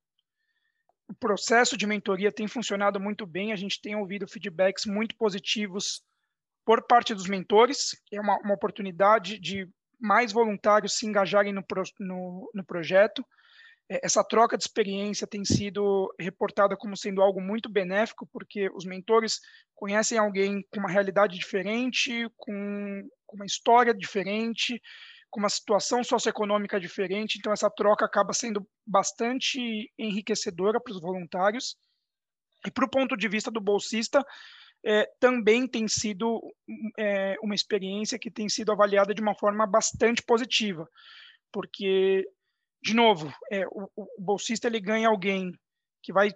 O 1.09 1.15
processo 1.15 1.77
de 1.77 1.87
mentoria 1.87 2.31
tem 2.31 2.47
funcionado 2.47 3.01
muito 3.01 3.27
bem, 3.27 3.53
a 3.53 3.57
gente 3.57 3.81
tem 3.81 3.97
ouvido 3.97 4.29
feedbacks 4.29 4.85
muito 4.85 5.17
positivos 5.17 6.03
por 6.65 6.87
parte 6.87 7.15
dos 7.15 7.27
mentores, 7.27 7.97
é 8.13 8.21
uma, 8.21 8.39
uma 8.41 8.55
oportunidade 8.55 9.39
de 9.39 9.67
mais 9.99 10.33
voluntários 10.33 10.97
se 10.97 11.07
engajarem 11.07 11.53
no, 11.53 11.65
no, 11.99 12.51
no 12.55 12.65
projeto, 12.65 13.25
é, 13.91 14.01
essa 14.05 14.23
troca 14.23 14.57
de 14.57 14.65
experiência 14.65 15.27
tem 15.27 15.45
sido 15.45 16.15
reportada 16.19 16.77
como 16.77 16.97
sendo 16.97 17.23
algo 17.23 17.41
muito 17.41 17.71
benéfico, 17.71 18.29
porque 18.33 18.71
os 18.75 18.85
mentores 18.85 19.41
conhecem 19.75 20.19
alguém 20.19 20.63
com 20.71 20.81
uma 20.81 20.91
realidade 20.91 21.39
diferente, 21.39 22.29
com, 22.37 23.09
uma 23.33 23.47
história 23.47 23.95
diferente, 23.95 24.81
com 25.31 25.41
uma 25.41 25.49
situação 25.49 26.03
socioeconômica 26.03 26.81
diferente, 26.81 27.39
então 27.39 27.53
essa 27.53 27.71
troca 27.71 28.05
acaba 28.05 28.33
sendo 28.33 28.67
bastante 28.87 29.93
enriquecedora 29.99 30.81
para 30.81 30.93
os 30.93 31.01
voluntários. 31.01 31.77
E 32.67 32.71
para 32.71 32.85
o 32.85 32.91
ponto 32.91 33.17
de 33.17 33.29
vista 33.29 33.51
do 33.51 33.61
bolsista, 33.61 34.25
é, 34.85 35.07
também 35.21 35.67
tem 35.67 35.87
sido 35.87 36.41
é, 36.99 37.37
uma 37.43 37.55
experiência 37.55 38.19
que 38.19 38.31
tem 38.31 38.49
sido 38.49 38.73
avaliada 38.73 39.15
de 39.15 39.21
uma 39.21 39.35
forma 39.35 39.67
bastante 39.67 40.23
positiva, 40.23 40.89
porque 41.53 42.25
de 42.83 42.95
novo, 42.95 43.33
é, 43.51 43.67
o, 43.69 43.89
o, 43.97 44.07
bolsista 44.19 44.69
ele 44.69 44.81
ganha 44.81 45.09
alguém 45.09 45.53
que 46.03 46.13
vai 46.13 46.31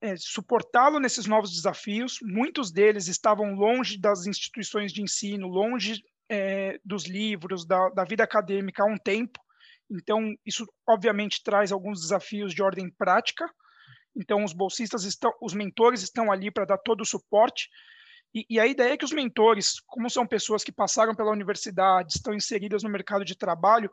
é, 0.00 0.16
suportá-lo 0.16 0.98
nesses 0.98 1.26
novos 1.26 1.50
desafios. 1.50 2.18
Muitos 2.22 2.72
deles 2.72 3.06
estavam 3.06 3.54
longe 3.54 3.98
das 3.98 4.26
instituições 4.26 4.92
de 4.92 5.02
ensino, 5.02 5.46
longe 5.46 6.02
é, 6.28 6.78
dos 6.84 7.04
livros, 7.04 7.66
da, 7.66 7.88
da 7.90 8.04
vida 8.04 8.24
acadêmica 8.24 8.82
há 8.82 8.86
um 8.86 8.96
tempo. 8.96 9.40
Então, 9.90 10.34
isso 10.44 10.66
obviamente 10.88 11.42
traz 11.42 11.70
alguns 11.70 12.00
desafios 12.00 12.54
de 12.54 12.62
ordem 12.62 12.90
prática. 12.90 13.48
Então, 14.16 14.44
os 14.44 14.52
bolsistas 14.52 15.04
estão, 15.04 15.32
os 15.40 15.54
mentores 15.54 16.02
estão 16.02 16.30
ali 16.30 16.50
para 16.50 16.64
dar 16.64 16.78
todo 16.78 17.02
o 17.02 17.06
suporte. 17.06 17.68
E, 18.34 18.46
e, 18.48 18.60
a 18.60 18.66
ideia 18.66 18.94
é 18.94 18.96
que 18.96 19.04
os 19.04 19.12
mentores, 19.12 19.80
como 19.86 20.10
são 20.10 20.26
pessoas 20.26 20.64
que 20.64 20.72
passaram 20.72 21.14
pela 21.14 21.30
universidade, 21.30 22.14
estão 22.14 22.34
inseridas 22.34 22.82
no 22.82 22.90
mercado 22.90 23.24
de 23.24 23.36
trabalho, 23.36 23.90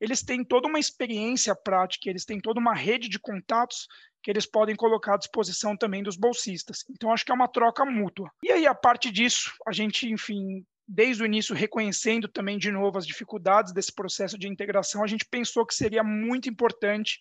eles 0.00 0.22
têm 0.22 0.44
toda 0.44 0.68
uma 0.68 0.78
experiência 0.78 1.54
prática, 1.54 2.10
eles 2.10 2.24
têm 2.24 2.40
toda 2.40 2.60
uma 2.60 2.74
rede 2.74 3.08
de 3.08 3.18
contatos 3.18 3.86
que 4.22 4.30
eles 4.30 4.44
podem 4.44 4.74
colocar 4.74 5.14
à 5.14 5.18
disposição 5.18 5.76
também 5.76 6.02
dos 6.02 6.16
bolsistas. 6.16 6.84
Então, 6.90 7.12
acho 7.12 7.24
que 7.24 7.30
é 7.30 7.34
uma 7.34 7.48
troca 7.48 7.84
mútua. 7.84 8.30
E 8.42 8.50
aí, 8.50 8.66
a 8.66 8.74
parte 8.74 9.10
disso, 9.10 9.52
a 9.66 9.72
gente, 9.72 10.08
enfim, 10.08 10.66
desde 10.86 11.22
o 11.22 11.26
início, 11.26 11.54
reconhecendo 11.54 12.28
também 12.28 12.58
de 12.58 12.70
novo 12.70 12.96
as 12.98 13.06
dificuldades 13.06 13.72
desse 13.72 13.92
processo 13.92 14.38
de 14.38 14.48
integração, 14.48 15.02
a 15.02 15.06
gente 15.06 15.24
pensou 15.24 15.66
que 15.66 15.74
seria 15.74 16.04
muito 16.04 16.48
importante 16.48 17.18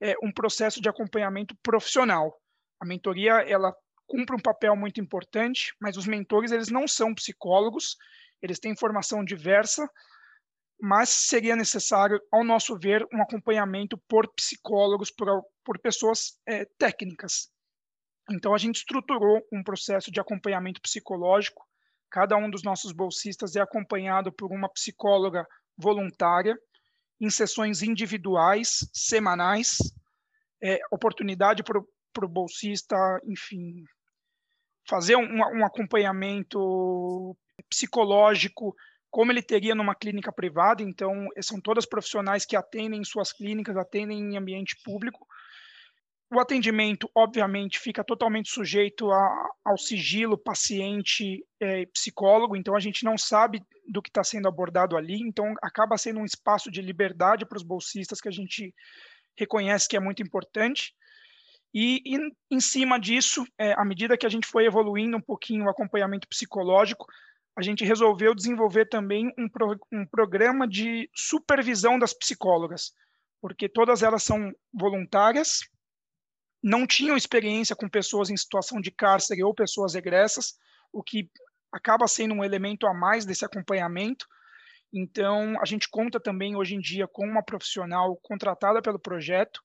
é, 0.00 0.14
um 0.22 0.32
processo 0.32 0.80
de 0.80 0.88
acompanhamento 0.88 1.54
profissional. 1.62 2.40
A 2.80 2.86
mentoria, 2.86 3.32
ela 3.48 3.74
cumpre 4.06 4.34
um 4.34 4.40
papel 4.40 4.74
muito 4.74 5.00
importante, 5.00 5.74
mas 5.80 5.96
os 5.96 6.06
mentores, 6.06 6.50
eles 6.52 6.68
não 6.68 6.88
são 6.88 7.14
psicólogos, 7.14 7.96
eles 8.42 8.58
têm 8.58 8.76
formação 8.76 9.24
diversa, 9.24 9.88
mas 10.80 11.10
seria 11.10 11.54
necessário, 11.54 12.20
ao 12.32 12.42
nosso 12.42 12.78
ver, 12.78 13.06
um 13.12 13.20
acompanhamento 13.20 13.98
por 14.08 14.32
psicólogos, 14.34 15.10
por, 15.10 15.28
por 15.64 15.78
pessoas 15.78 16.38
é, 16.46 16.64
técnicas. 16.78 17.50
Então, 18.30 18.54
a 18.54 18.58
gente 18.58 18.76
estruturou 18.76 19.42
um 19.52 19.62
processo 19.62 20.10
de 20.10 20.20
acompanhamento 20.20 20.80
psicológico. 20.80 21.68
Cada 22.10 22.36
um 22.36 22.50
dos 22.50 22.62
nossos 22.62 22.92
bolsistas 22.92 23.56
é 23.56 23.60
acompanhado 23.60 24.32
por 24.32 24.50
uma 24.52 24.68
psicóloga 24.68 25.46
voluntária, 25.76 26.56
em 27.20 27.30
sessões 27.30 27.82
individuais, 27.82 28.88
semanais, 28.92 29.78
é, 30.62 30.80
oportunidade 30.90 31.62
para 31.62 31.78
o 31.78 32.28
bolsista, 32.28 32.96
enfim, 33.24 33.84
fazer 34.88 35.16
um, 35.16 35.38
um 35.38 35.64
acompanhamento 35.64 37.36
psicológico 37.68 38.74
como 39.10 39.32
ele 39.32 39.42
teria 39.42 39.74
numa 39.74 39.94
clínica 39.94 40.32
privada, 40.32 40.82
então 40.82 41.26
são 41.42 41.60
todas 41.60 41.84
profissionais 41.84 42.46
que 42.46 42.54
atendem 42.54 43.00
em 43.00 43.04
suas 43.04 43.32
clínicas, 43.32 43.76
atendem 43.76 44.20
em 44.20 44.36
ambiente 44.36 44.76
público. 44.84 45.26
O 46.32 46.38
atendimento, 46.38 47.10
obviamente, 47.12 47.80
fica 47.80 48.04
totalmente 48.04 48.50
sujeito 48.50 49.10
a, 49.10 49.48
ao 49.64 49.76
sigilo 49.76 50.38
paciente 50.38 51.44
é, 51.58 51.86
psicólogo, 51.86 52.56
então 52.56 52.76
a 52.76 52.80
gente 52.80 53.04
não 53.04 53.18
sabe 53.18 53.60
do 53.88 54.00
que 54.00 54.10
está 54.10 54.22
sendo 54.22 54.46
abordado 54.46 54.96
ali, 54.96 55.20
então 55.20 55.52
acaba 55.60 55.98
sendo 55.98 56.20
um 56.20 56.24
espaço 56.24 56.70
de 56.70 56.80
liberdade 56.80 57.44
para 57.44 57.56
os 57.56 57.64
bolsistas 57.64 58.20
que 58.20 58.28
a 58.28 58.32
gente 58.32 58.72
reconhece 59.36 59.88
que 59.88 59.96
é 59.96 60.00
muito 60.00 60.22
importante. 60.22 60.94
E, 61.74 62.00
e 62.04 62.18
em 62.48 62.60
cima 62.60 62.98
disso, 62.98 63.44
é, 63.58 63.72
à 63.72 63.84
medida 63.84 64.16
que 64.16 64.26
a 64.26 64.30
gente 64.30 64.46
foi 64.46 64.66
evoluindo 64.66 65.16
um 65.16 65.20
pouquinho 65.20 65.64
o 65.64 65.70
acompanhamento 65.70 66.28
psicológico, 66.28 67.06
a 67.56 67.62
gente 67.62 67.84
resolveu 67.84 68.34
desenvolver 68.34 68.86
também 68.86 69.32
um, 69.36 69.48
pro, 69.48 69.76
um 69.92 70.06
programa 70.06 70.66
de 70.66 71.10
supervisão 71.12 71.98
das 71.98 72.14
psicólogas, 72.14 72.92
porque 73.40 73.68
todas 73.68 74.02
elas 74.02 74.22
são 74.22 74.52
voluntárias, 74.72 75.60
não 76.62 76.86
tinham 76.86 77.16
experiência 77.16 77.74
com 77.74 77.88
pessoas 77.88 78.30
em 78.30 78.36
situação 78.36 78.80
de 78.80 78.90
cárcere 78.90 79.42
ou 79.42 79.54
pessoas 79.54 79.94
egressas, 79.94 80.54
o 80.92 81.02
que 81.02 81.30
acaba 81.72 82.06
sendo 82.06 82.34
um 82.34 82.44
elemento 82.44 82.86
a 82.86 82.92
mais 82.92 83.24
desse 83.24 83.44
acompanhamento. 83.44 84.26
Então, 84.92 85.60
a 85.60 85.64
gente 85.64 85.88
conta 85.88 86.18
também 86.18 86.56
hoje 86.56 86.74
em 86.74 86.80
dia 86.80 87.06
com 87.06 87.24
uma 87.24 87.42
profissional 87.42 88.16
contratada 88.22 88.82
pelo 88.82 88.98
projeto, 88.98 89.62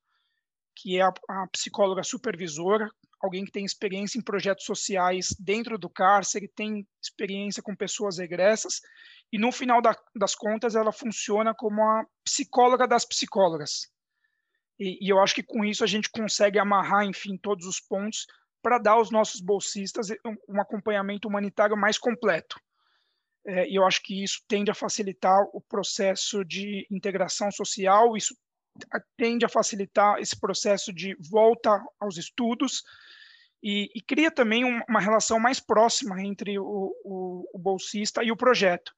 que 0.76 0.98
é 0.98 1.02
a, 1.02 1.14
a 1.30 1.48
psicóloga 1.48 2.04
supervisora, 2.04 2.90
alguém 3.22 3.44
que 3.44 3.52
tem 3.52 3.66
experiência 3.66 4.20
em 4.20 4.24
projetos 4.24 4.66
sociais 4.66 5.36
dentro 5.40 5.78
do 5.78 5.90
cárcere, 5.90 6.48
tem 6.48 6.88
experiência 7.02 7.64
com 7.64 7.76
pessoas 7.76 8.20
egressas, 8.20 8.82
e 9.34 9.40
no 9.40 9.52
final 9.52 9.82
da, 9.82 9.96
das 10.16 10.36
contas 10.36 10.76
ela 10.76 10.92
funciona 10.92 11.54
como 11.56 11.82
a 11.82 12.06
psicóloga 12.24 12.88
das 12.88 13.06
psicólogas. 13.06 13.90
E, 14.80 15.06
e, 15.06 15.10
eu 15.10 15.20
acho 15.20 15.34
que 15.34 15.44
com 15.44 15.64
isso 15.64 15.84
a 15.84 15.88
gente 15.88 16.10
consegue 16.10 16.60
amarrar, 16.60 17.06
enfim, 17.06 17.38
todos 17.38 17.66
os 17.66 17.80
pontos 17.80 18.26
para 18.62 18.78
dar 18.78 18.94
aos 18.94 19.12
nossos 19.12 19.40
bolsistas 19.40 20.10
um, 20.26 20.56
um 20.56 20.62
acompanhamento 20.62 21.28
humanitário 21.28 21.78
mais 21.78 21.98
completo. 21.98 22.60
É, 23.48 23.70
e 23.70 23.76
eu 23.76 23.86
acho 23.86 24.02
que 24.02 24.24
isso 24.24 24.42
tende 24.48 24.72
a 24.72 24.76
facilitar 24.76 25.40
o 25.54 25.62
processo 25.62 26.44
de 26.44 26.88
integração 26.90 27.52
social, 27.52 28.18
isso 28.18 28.36
tende 29.16 29.46
a 29.46 29.50
facilitar 29.50 30.20
esse 30.20 30.38
processo 30.38 30.92
de 30.92 31.16
volta 31.30 31.80
aos 32.00 32.18
estudos, 32.18 32.84
e, 33.68 33.90
e 33.96 34.02
cria 34.02 34.30
também 34.30 34.64
um, 34.64 34.82
uma 34.88 35.00
relação 35.00 35.40
mais 35.40 35.60
próxima 35.60 36.22
entre 36.22 36.60
o, 36.60 36.94
o, 37.04 37.50
o, 37.52 37.58
bolsista 37.58 38.24
e 38.24 38.32
o 38.32 38.38
projeto. 38.38 38.94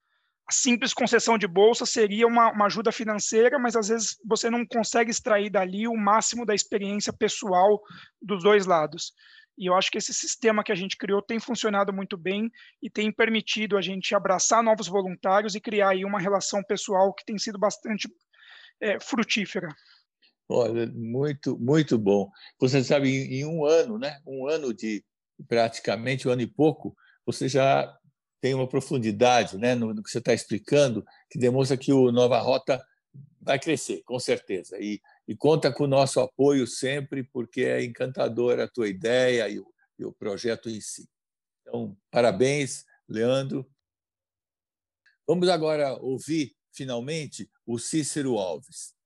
A 0.50 0.54
simples 0.54 0.94
concessão 0.94 1.38
de 1.38 1.46
bolsa 1.46 1.86
seria 1.86 2.26
uma, 2.26 2.52
uma 2.52 2.68
ajuda 2.68 2.92
financeira, 2.92 3.60
mas 3.60 3.76
às 3.76 3.90
vezes 3.90 4.18
você 4.26 4.50
não 4.50 4.66
consegue 4.66 5.12
extrair 5.12 5.50
dali 5.50 5.88
o 5.88 5.96
máximo 5.96 6.46
da 6.46 6.56
experiência 6.56 7.12
pessoal 7.12 7.82
dos 8.22 8.44
dois 8.44 8.66
lados. 8.66 9.14
E 9.58 9.66
eu 9.66 9.74
acho 9.74 9.92
que 9.92 9.98
esse 9.98 10.14
sistema 10.14 10.64
que 10.64 10.72
a 10.72 10.76
gente 10.76 10.96
criou 10.96 11.22
tem 11.22 11.40
funcionado 11.40 11.92
muito 11.92 12.16
bem 12.16 12.50
e 12.82 12.90
tem 12.90 13.12
permitido 13.12 13.76
a 13.76 13.82
gente 13.82 14.14
abraçar 14.14 14.64
novos 14.64 14.88
voluntários 14.88 15.56
e 15.56 15.60
criar 15.60 15.90
aí 15.90 16.06
uma 16.06 16.20
relação 16.20 16.64
pessoal 16.64 17.14
que 17.14 17.26
tem 17.26 17.38
sido 17.38 17.58
bastante 17.58 18.08
é, 18.80 19.00
frutífera. 19.00 19.68
Olha, 20.48 20.88
muito, 20.94 21.58
muito 21.60 21.98
bom. 21.98 22.30
Você 22.60 22.84
sabe, 22.84 23.10
em, 23.10 23.44
um 23.46 23.66
ano, 23.66 23.98
né? 23.98 24.20
Um 24.26 24.48
ano 24.48 24.74
de 24.74 25.04
praticamente 25.48 26.28
um 26.28 26.32
ano 26.32 26.42
e 26.42 26.48
pouco, 26.48 26.96
você 27.26 27.50
já 27.50 27.94
tem 28.40 28.54
uma 28.54 28.68
profundidade, 28.68 29.58
né, 29.58 29.76
no, 29.76 29.94
no 29.94 30.04
que 30.04 30.10
você 30.10 30.20
está 30.20 30.34
explicando, 30.34 31.06
que 31.30 31.40
demonstra 31.40 31.78
que 31.78 31.92
o 31.92 32.12
Nova 32.12 32.40
Rota 32.40 32.84
vai 33.42 33.60
crescer, 33.60 34.04
com 34.04 34.20
certeza. 34.20 34.78
E, 34.80 35.02
e 35.28 35.36
conta 35.36 35.72
com 35.72 35.86
o 35.86 35.88
nosso 35.88 36.20
apoio 36.20 36.68
sempre, 36.68 37.24
porque 37.24 37.62
é 37.62 37.84
encantadora 37.84 38.66
a 38.66 38.68
tua 38.68 38.88
ideia 38.88 39.50
e 39.50 39.60
o, 39.60 39.68
e 39.98 40.06
o 40.06 40.12
projeto 40.12 40.70
em 40.70 40.80
si. 40.80 41.10
Então, 41.62 41.98
parabéns, 42.12 42.86
Leandro. 43.08 43.70
Vamos 45.26 45.50
agora 45.50 45.94
ouvir, 45.96 46.56
finalmente, 46.72 47.50
o 47.66 47.78
Cícero 47.78 48.38
Alves 48.38 48.98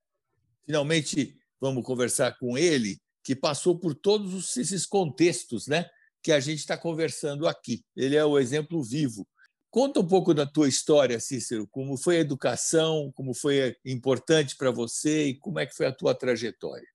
finalmente 0.71 1.37
vamos 1.59 1.83
conversar 1.83 2.37
com 2.37 2.57
ele, 2.57 2.97
que 3.23 3.35
passou 3.35 3.77
por 3.77 3.93
todos 3.93 4.55
esses 4.55 4.85
contextos 4.85 5.67
né, 5.67 5.89
que 6.23 6.31
a 6.31 6.39
gente 6.39 6.59
está 6.59 6.77
conversando 6.77 7.47
aqui. 7.47 7.83
Ele 7.95 8.15
é 8.15 8.23
o 8.23 8.37
exemplo 8.39 8.83
vivo. 8.83 9.27
Conta 9.69 10.01
um 10.01 10.07
pouco 10.07 10.33
da 10.33 10.45
tua 10.45 10.67
história, 10.67 11.19
Cícero, 11.19 11.67
como 11.67 11.97
foi 11.97 12.17
a 12.17 12.21
educação, 12.21 13.11
como 13.15 13.33
foi 13.33 13.75
importante 13.85 14.55
para 14.57 14.69
você 14.69 15.27
e 15.27 15.39
como 15.39 15.59
é 15.59 15.65
que 15.65 15.75
foi 15.75 15.85
a 15.85 15.95
tua 15.95 16.13
trajetória. 16.13 16.87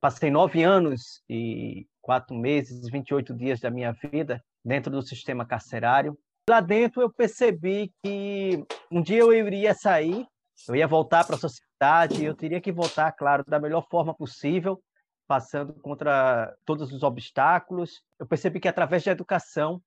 Passei 0.00 0.30
nove 0.30 0.62
anos 0.62 1.22
e 1.28 1.86
quatro 2.02 2.36
meses, 2.36 2.88
28 2.90 3.34
dias 3.34 3.60
da 3.60 3.70
minha 3.70 3.92
vida 3.92 4.42
dentro 4.64 4.92
do 4.92 5.02
sistema 5.02 5.46
carcerário. 5.46 6.18
Lá 6.48 6.60
dentro 6.60 7.00
eu 7.00 7.10
percebi 7.10 7.90
que 8.04 8.62
um 8.90 9.02
dia 9.02 9.20
eu 9.20 9.32
iria 9.32 9.74
sair, 9.74 10.26
eu 10.68 10.76
ia 10.76 10.86
voltar 10.86 11.24
para 11.26 11.36
a 11.36 11.38
sociedade 11.38 11.68
eu 12.24 12.34
teria 12.34 12.60
que 12.60 12.72
votar, 12.72 13.14
claro, 13.14 13.44
da 13.46 13.58
melhor 13.58 13.86
forma 13.88 14.14
possível, 14.14 14.80
passando 15.28 15.74
contra 15.74 16.56
todos 16.64 16.90
os 16.92 17.02
obstáculos. 17.02 18.02
Eu 18.18 18.26
percebi 18.26 18.58
que 18.58 18.66
através 18.66 19.04
da 19.04 19.12
educação 19.12 19.80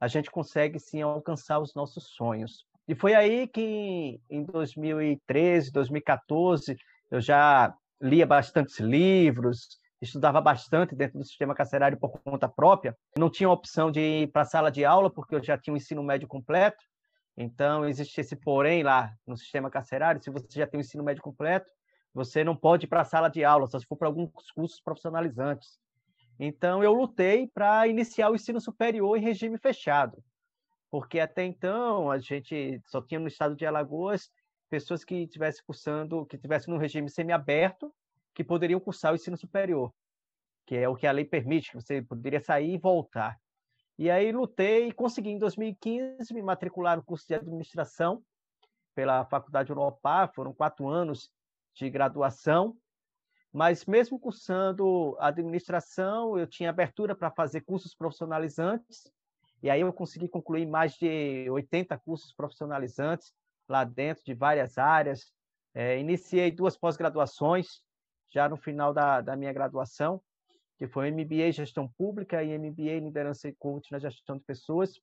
a 0.00 0.08
gente 0.08 0.30
consegue 0.30 0.80
sim 0.80 1.02
alcançar 1.02 1.60
os 1.60 1.74
nossos 1.74 2.14
sonhos. 2.14 2.64
E 2.88 2.94
foi 2.94 3.14
aí 3.14 3.46
que 3.46 4.20
em 4.30 4.44
2013, 4.44 5.70
2014, 5.70 6.76
eu 7.10 7.20
já 7.20 7.74
lia 8.00 8.26
bastantes 8.26 8.78
livros, 8.78 9.78
estudava 10.00 10.40
bastante 10.40 10.94
dentro 10.94 11.18
do 11.18 11.24
sistema 11.24 11.54
carcerário 11.54 11.98
por 11.98 12.10
conta 12.20 12.48
própria. 12.48 12.96
Não 13.18 13.30
tinha 13.30 13.50
opção 13.50 13.90
de 13.90 14.00
ir 14.00 14.26
para 14.28 14.42
a 14.42 14.46
sala 14.46 14.70
de 14.70 14.84
aula, 14.84 15.10
porque 15.10 15.34
eu 15.34 15.42
já 15.42 15.58
tinha 15.58 15.74
o 15.74 15.76
ensino 15.76 16.02
médio 16.02 16.28
completo. 16.28 16.82
Então, 17.36 17.86
existe 17.86 18.20
esse 18.20 18.34
porém 18.34 18.82
lá 18.82 19.12
no 19.26 19.36
sistema 19.36 19.70
carcerário, 19.70 20.22
se 20.22 20.30
você 20.30 20.46
já 20.50 20.66
tem 20.66 20.78
o 20.78 20.80
ensino 20.80 21.04
médio 21.04 21.22
completo, 21.22 21.66
você 22.16 22.42
não 22.42 22.56
pode 22.56 22.86
ir 22.86 22.88
para 22.88 23.02
a 23.02 23.04
sala 23.04 23.28
de 23.28 23.44
aula, 23.44 23.66
só 23.66 23.78
se 23.78 23.84
for 23.84 23.94
para 23.94 24.08
alguns 24.08 24.50
cursos 24.52 24.80
profissionalizantes. 24.80 25.78
Então, 26.40 26.82
eu 26.82 26.94
lutei 26.94 27.46
para 27.46 27.86
iniciar 27.86 28.30
o 28.30 28.34
ensino 28.34 28.58
superior 28.58 29.18
em 29.18 29.20
regime 29.20 29.58
fechado, 29.58 30.24
porque 30.90 31.20
até 31.20 31.44
então 31.44 32.10
a 32.10 32.18
gente 32.18 32.80
só 32.86 33.02
tinha 33.02 33.20
no 33.20 33.28
estado 33.28 33.54
de 33.54 33.66
Alagoas 33.66 34.30
pessoas 34.70 35.04
que 35.04 35.24
estivessem 35.24 35.62
cursando, 35.66 36.24
que 36.24 36.36
estivessem 36.36 36.72
no 36.72 36.80
regime 36.80 37.10
semiaberto, 37.10 37.94
que 38.34 38.42
poderiam 38.42 38.80
cursar 38.80 39.12
o 39.12 39.16
ensino 39.16 39.36
superior, 39.36 39.92
que 40.64 40.74
é 40.74 40.88
o 40.88 40.96
que 40.96 41.06
a 41.06 41.12
lei 41.12 41.24
permite, 41.26 41.72
que 41.72 41.76
você 41.76 42.00
poderia 42.00 42.40
sair 42.40 42.72
e 42.72 42.78
voltar. 42.78 43.38
E 43.98 44.10
aí 44.10 44.32
lutei 44.32 44.88
e 44.88 44.92
consegui 44.92 45.32
em 45.32 45.38
2015 45.38 46.32
me 46.32 46.40
matricular 46.40 46.96
no 46.96 47.04
curso 47.04 47.26
de 47.28 47.34
administração 47.34 48.22
pela 48.94 49.26
Faculdade 49.26 49.70
Unopar, 49.70 50.32
foram 50.34 50.54
quatro 50.54 50.88
anos 50.88 51.30
de 51.76 51.90
graduação, 51.90 52.76
mas 53.52 53.86
mesmo 53.86 54.18
cursando 54.18 55.16
administração, 55.20 56.38
eu 56.38 56.46
tinha 56.46 56.70
abertura 56.70 57.14
para 57.14 57.30
fazer 57.30 57.60
cursos 57.62 57.94
profissionalizantes, 57.94 59.10
e 59.62 59.70
aí 59.70 59.80
eu 59.80 59.92
consegui 59.92 60.28
concluir 60.28 60.66
mais 60.66 60.94
de 60.94 61.48
80 61.50 61.96
cursos 61.98 62.32
profissionalizantes 62.32 63.32
lá 63.68 63.84
dentro, 63.84 64.24
de 64.24 64.34
várias 64.34 64.78
áreas. 64.78 65.32
É, 65.74 65.98
iniciei 65.98 66.50
duas 66.50 66.76
pós-graduações 66.76 67.82
já 68.30 68.48
no 68.48 68.56
final 68.56 68.92
da, 68.92 69.20
da 69.20 69.36
minha 69.36 69.52
graduação, 69.52 70.20
que 70.76 70.86
foi 70.86 71.10
MBA 71.10 71.52
Gestão 71.52 71.88
Pública 71.96 72.42
e 72.42 72.56
MBA 72.58 73.00
Liderança 73.00 73.48
e 73.48 73.54
Coach 73.54 73.90
na 73.90 73.98
Gestão 73.98 74.36
de 74.36 74.44
Pessoas. 74.44 75.00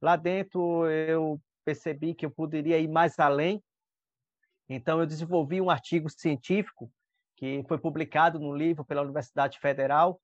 Lá 0.00 0.16
dentro 0.16 0.86
eu 0.88 1.40
percebi 1.64 2.14
que 2.14 2.24
eu 2.24 2.30
poderia 2.30 2.78
ir 2.78 2.88
mais 2.88 3.18
além, 3.18 3.62
então 4.68 5.00
eu 5.00 5.06
desenvolvi 5.06 5.60
um 5.60 5.70
artigo 5.70 6.08
científico 6.08 6.90
que 7.36 7.64
foi 7.66 7.78
publicado 7.78 8.38
no 8.38 8.54
livro 8.54 8.84
pela 8.84 9.02
Universidade 9.02 9.58
Federal 9.58 10.20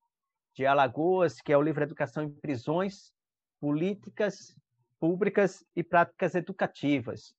de 0.55 0.67
Alagoas, 0.67 1.41
que 1.41 1.53
é 1.53 1.57
o 1.57 1.63
livro 1.63 1.83
Educação 1.83 2.23
em 2.23 2.31
Prisões, 2.31 3.13
Políticas 3.61 4.55
Públicas 4.99 5.65
e 5.75 5.83
Práticas 5.83 6.35
Educativas. 6.35 7.35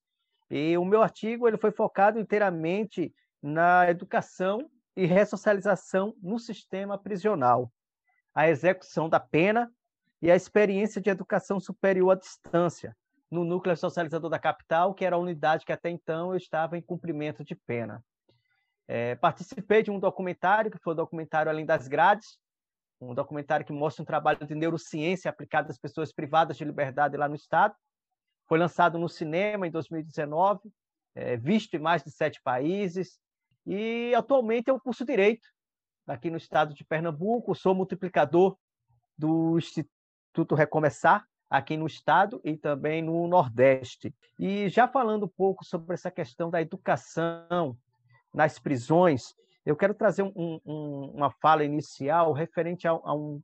E 0.50 0.76
o 0.76 0.84
meu 0.84 1.02
artigo 1.02 1.46
ele 1.46 1.58
foi 1.58 1.70
focado 1.70 2.18
inteiramente 2.18 3.14
na 3.42 3.88
educação 3.88 4.70
e 4.96 5.06
ressocialização 5.06 6.14
no 6.22 6.38
sistema 6.38 6.98
prisional, 6.98 7.72
a 8.34 8.48
execução 8.48 9.08
da 9.08 9.20
pena 9.20 9.72
e 10.20 10.30
a 10.30 10.36
experiência 10.36 11.00
de 11.00 11.08
educação 11.08 11.58
superior 11.58 12.10
à 12.10 12.14
distância, 12.14 12.96
no 13.30 13.44
núcleo 13.44 13.76
socializador 13.76 14.28
da 14.28 14.38
capital, 14.38 14.92
que 14.92 15.04
era 15.04 15.16
a 15.16 15.18
unidade 15.18 15.64
que 15.64 15.72
até 15.72 15.88
então 15.88 16.32
eu 16.32 16.36
estava 16.36 16.76
em 16.76 16.82
cumprimento 16.82 17.44
de 17.44 17.54
pena. 17.54 18.04
É, 18.88 19.14
participei 19.14 19.82
de 19.82 19.90
um 19.90 20.00
documentário, 20.00 20.70
que 20.70 20.78
foi 20.78 20.94
o 20.94 20.96
documentário 20.96 21.48
Além 21.48 21.64
das 21.64 21.86
Grades, 21.86 22.38
um 23.00 23.14
documentário 23.14 23.64
que 23.64 23.72
mostra 23.72 24.02
um 24.02 24.06
trabalho 24.06 24.44
de 24.46 24.54
neurociência 24.54 25.30
aplicado 25.30 25.70
às 25.70 25.78
pessoas 25.78 26.12
privadas 26.12 26.56
de 26.56 26.64
liberdade 26.64 27.16
lá 27.16 27.28
no 27.28 27.36
Estado. 27.36 27.74
Foi 28.46 28.58
lançado 28.58 28.98
no 28.98 29.08
cinema 29.08 29.66
em 29.66 29.70
2019, 29.70 30.70
é, 31.14 31.36
visto 31.36 31.74
em 31.74 31.78
mais 31.78 32.02
de 32.02 32.10
sete 32.10 32.40
países, 32.42 33.18
e 33.64 34.12
atualmente 34.14 34.68
eu 34.68 34.80
curso 34.80 35.04
Direito 35.04 35.46
aqui 36.06 36.30
no 36.30 36.36
estado 36.36 36.74
de 36.74 36.84
Pernambuco, 36.84 37.54
sou 37.54 37.74
multiplicador 37.74 38.56
do 39.16 39.56
Instituto 39.56 40.56
Recomeçar 40.56 41.24
aqui 41.50 41.76
no 41.76 41.86
estado 41.86 42.40
e 42.44 42.56
também 42.56 43.02
no 43.02 43.26
Nordeste. 43.26 44.14
E 44.38 44.68
já 44.68 44.86
falando 44.86 45.24
um 45.24 45.28
pouco 45.28 45.64
sobre 45.64 45.94
essa 45.94 46.10
questão 46.10 46.48
da 46.48 46.62
educação 46.62 47.76
nas 48.32 48.58
prisões, 48.60 49.34
eu 49.66 49.76
quero 49.76 49.92
trazer 49.92 50.22
um, 50.22 50.60
um, 50.64 51.10
uma 51.12 51.30
fala 51.30 51.64
inicial 51.64 52.32
referente 52.32 52.86
a, 52.86 52.92
a, 52.92 53.14
um, 53.14 53.42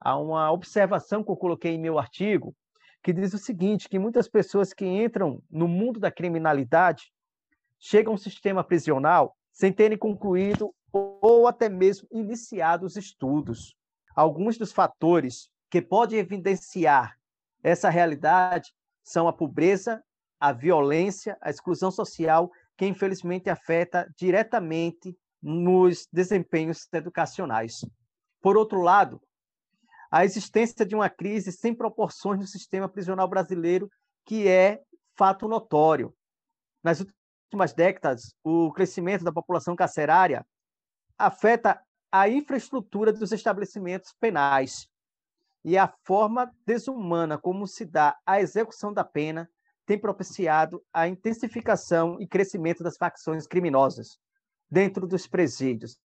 a 0.00 0.16
uma 0.16 0.52
observação 0.52 1.24
que 1.24 1.30
eu 1.30 1.36
coloquei 1.36 1.72
em 1.72 1.78
meu 1.78 1.98
artigo, 1.98 2.54
que 3.02 3.12
diz 3.12 3.34
o 3.34 3.38
seguinte, 3.38 3.88
que 3.88 3.98
muitas 3.98 4.28
pessoas 4.28 4.72
que 4.72 4.86
entram 4.86 5.42
no 5.50 5.66
mundo 5.66 5.98
da 5.98 6.12
criminalidade 6.12 7.12
chegam 7.78 8.12
ao 8.12 8.18
sistema 8.18 8.62
prisional 8.62 9.36
sem 9.52 9.72
terem 9.72 9.98
concluído 9.98 10.72
ou 10.92 11.48
até 11.48 11.68
mesmo 11.68 12.08
iniciado 12.12 12.86
os 12.86 12.96
estudos. 12.96 13.76
Alguns 14.14 14.56
dos 14.56 14.72
fatores 14.72 15.50
que 15.68 15.82
podem 15.82 16.20
evidenciar 16.20 17.18
essa 17.64 17.88
realidade 17.88 18.70
são 19.02 19.26
a 19.26 19.32
pobreza, 19.32 20.04
a 20.38 20.52
violência, 20.52 21.36
a 21.40 21.48
exclusão 21.48 21.90
social, 21.90 22.50
que 22.76 22.86
infelizmente 22.86 23.48
afeta 23.48 24.06
diretamente 24.18 25.16
nos 25.42 26.06
desempenhos 26.12 26.86
educacionais. 26.92 27.80
Por 28.42 28.58
outro 28.58 28.82
lado, 28.82 29.20
a 30.10 30.24
existência 30.24 30.84
de 30.84 30.94
uma 30.94 31.08
crise 31.08 31.50
sem 31.50 31.74
proporções 31.74 32.38
no 32.38 32.46
sistema 32.46 32.88
prisional 32.88 33.26
brasileiro, 33.26 33.90
que 34.26 34.46
é 34.46 34.82
fato 35.16 35.48
notório. 35.48 36.14
Nas 36.82 37.00
últimas 37.00 37.72
décadas, 37.72 38.34
o 38.44 38.70
crescimento 38.72 39.24
da 39.24 39.32
população 39.32 39.74
carcerária 39.74 40.46
afeta 41.16 41.80
a 42.12 42.28
infraestrutura 42.28 43.12
dos 43.12 43.32
estabelecimentos 43.32 44.12
penais 44.20 44.86
e 45.64 45.78
a 45.78 45.88
forma 46.04 46.52
desumana 46.66 47.38
como 47.38 47.66
se 47.66 47.84
dá 47.84 48.16
a 48.26 48.40
execução 48.40 48.92
da 48.92 49.02
pena 49.02 49.48
tem 49.86 49.98
propiciado 49.98 50.82
a 50.92 51.08
intensificação 51.08 52.20
e 52.20 52.26
crescimento 52.26 52.82
das 52.82 52.96
facções 52.96 53.46
criminosas 53.46 54.18
dentro 54.70 55.06
dos 55.06 55.26
presídios, 55.26 55.98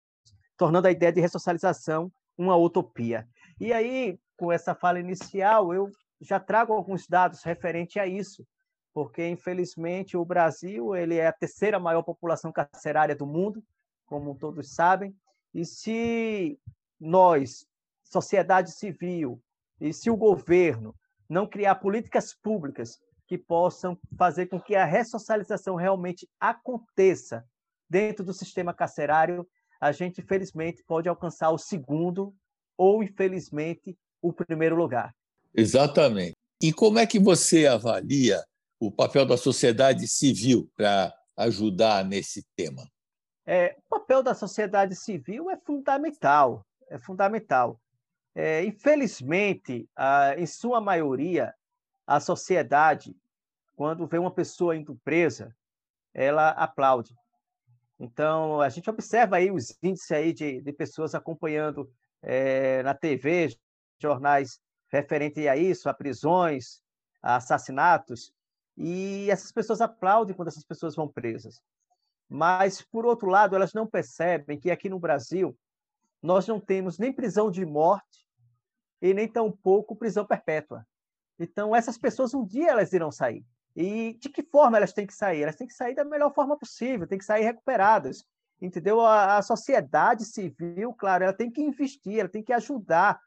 tornando 0.56 0.88
a 0.88 0.90
ideia 0.90 1.12
de 1.12 1.20
ressocialização 1.20 2.10
uma 2.36 2.56
utopia. 2.56 3.28
E 3.60 3.72
aí, 3.72 4.18
com 4.36 4.52
essa 4.52 4.74
fala 4.74 5.00
inicial, 5.00 5.74
eu 5.74 5.90
já 6.20 6.38
trago 6.38 6.72
alguns 6.72 7.06
dados 7.06 7.42
referente 7.42 7.98
a 7.98 8.06
isso, 8.06 8.46
porque 8.92 9.26
infelizmente 9.26 10.16
o 10.16 10.24
Brasil 10.24 10.94
ele 10.94 11.16
é 11.16 11.26
a 11.26 11.32
terceira 11.32 11.78
maior 11.78 12.02
população 12.02 12.52
carcerária 12.52 13.14
do 13.14 13.26
mundo, 13.26 13.62
como 14.06 14.36
todos 14.36 14.74
sabem, 14.74 15.14
e 15.54 15.64
se 15.64 16.58
nós, 17.00 17.66
sociedade 18.02 18.72
civil, 18.72 19.40
e 19.80 19.92
se 19.92 20.10
o 20.10 20.16
governo 20.16 20.94
não 21.28 21.46
criar 21.46 21.76
políticas 21.76 22.34
públicas 22.34 22.98
que 23.26 23.36
possam 23.36 23.98
fazer 24.16 24.46
com 24.46 24.60
que 24.60 24.74
a 24.74 24.84
ressocialização 24.84 25.76
realmente 25.76 26.28
aconteça 26.40 27.44
dentro 27.88 28.24
do 28.24 28.32
sistema 28.32 28.72
carcerário, 28.72 29.46
a 29.80 29.92
gente, 29.92 30.20
infelizmente, 30.20 30.82
pode 30.86 31.08
alcançar 31.08 31.50
o 31.50 31.58
segundo 31.58 32.34
ou, 32.76 33.02
infelizmente, 33.02 33.96
o 34.20 34.32
primeiro 34.32 34.76
lugar. 34.76 35.14
Exatamente. 35.54 36.34
E 36.62 36.72
como 36.72 36.98
é 36.98 37.06
que 37.06 37.18
você 37.18 37.66
avalia 37.66 38.42
o 38.80 38.90
papel 38.90 39.26
da 39.26 39.36
sociedade 39.36 40.08
civil 40.08 40.70
para 40.76 41.14
ajudar 41.36 42.04
nesse 42.04 42.44
tema? 42.56 42.88
É, 43.46 43.76
o 43.86 43.98
papel 43.98 44.22
da 44.22 44.34
sociedade 44.34 44.96
civil 44.96 45.50
é 45.50 45.56
fundamental, 45.56 46.66
é 46.88 46.98
fundamental. 46.98 47.80
É, 48.40 48.64
infelizmente, 48.64 49.90
a, 49.96 50.36
em 50.38 50.46
sua 50.46 50.80
maioria, 50.80 51.52
a 52.06 52.20
sociedade, 52.20 53.16
quando 53.74 54.06
vê 54.06 54.16
uma 54.16 54.30
pessoa 54.30 54.76
indo 54.76 54.94
presa, 55.02 55.52
ela 56.14 56.50
aplaude. 56.50 57.16
Então, 57.98 58.60
a 58.60 58.68
gente 58.68 58.88
observa 58.88 59.38
aí 59.38 59.50
os 59.50 59.76
índices 59.82 60.12
aí 60.12 60.32
de, 60.32 60.60
de 60.60 60.72
pessoas 60.72 61.16
acompanhando 61.16 61.90
é, 62.22 62.80
na 62.84 62.94
TV, 62.94 63.48
jornais 64.00 64.60
referentes 64.88 65.44
a 65.48 65.56
isso, 65.56 65.88
a 65.88 65.94
prisões, 65.94 66.80
a 67.20 67.34
assassinatos, 67.34 68.32
e 68.76 69.28
essas 69.32 69.50
pessoas 69.50 69.80
aplaudem 69.80 70.36
quando 70.36 70.46
essas 70.46 70.64
pessoas 70.64 70.94
vão 70.94 71.08
presas. 71.08 71.60
Mas, 72.28 72.82
por 72.82 73.04
outro 73.04 73.28
lado, 73.28 73.56
elas 73.56 73.72
não 73.72 73.84
percebem 73.84 74.60
que 74.60 74.70
aqui 74.70 74.88
no 74.88 75.00
Brasil 75.00 75.58
nós 76.22 76.46
não 76.46 76.60
temos 76.60 77.00
nem 77.00 77.12
prisão 77.12 77.50
de 77.50 77.66
morte 77.66 78.27
e 79.00 79.14
nem 79.14 79.28
tampouco 79.28 79.96
prisão 79.96 80.24
perpétua. 80.24 80.86
Então, 81.38 81.74
essas 81.74 81.96
pessoas 81.96 82.34
um 82.34 82.44
dia 82.44 82.70
elas 82.70 82.92
irão 82.92 83.12
sair. 83.12 83.44
E 83.76 84.18
de 84.20 84.28
que 84.28 84.42
forma 84.42 84.76
elas 84.76 84.92
têm 84.92 85.06
que 85.06 85.14
sair? 85.14 85.42
Elas 85.42 85.56
têm 85.56 85.66
que 85.66 85.74
sair 85.74 85.94
da 85.94 86.04
melhor 86.04 86.34
forma 86.34 86.58
possível, 86.58 87.06
têm 87.06 87.18
que 87.18 87.24
sair 87.24 87.44
recuperadas. 87.44 88.24
Entendeu? 88.60 89.00
A, 89.00 89.36
a 89.36 89.42
sociedade 89.42 90.24
civil, 90.24 90.92
claro, 90.92 91.24
ela 91.24 91.32
tem 91.32 91.50
que 91.50 91.62
investir, 91.62 92.18
ela 92.18 92.28
tem 92.28 92.42
que 92.42 92.52
ajudar 92.52 93.20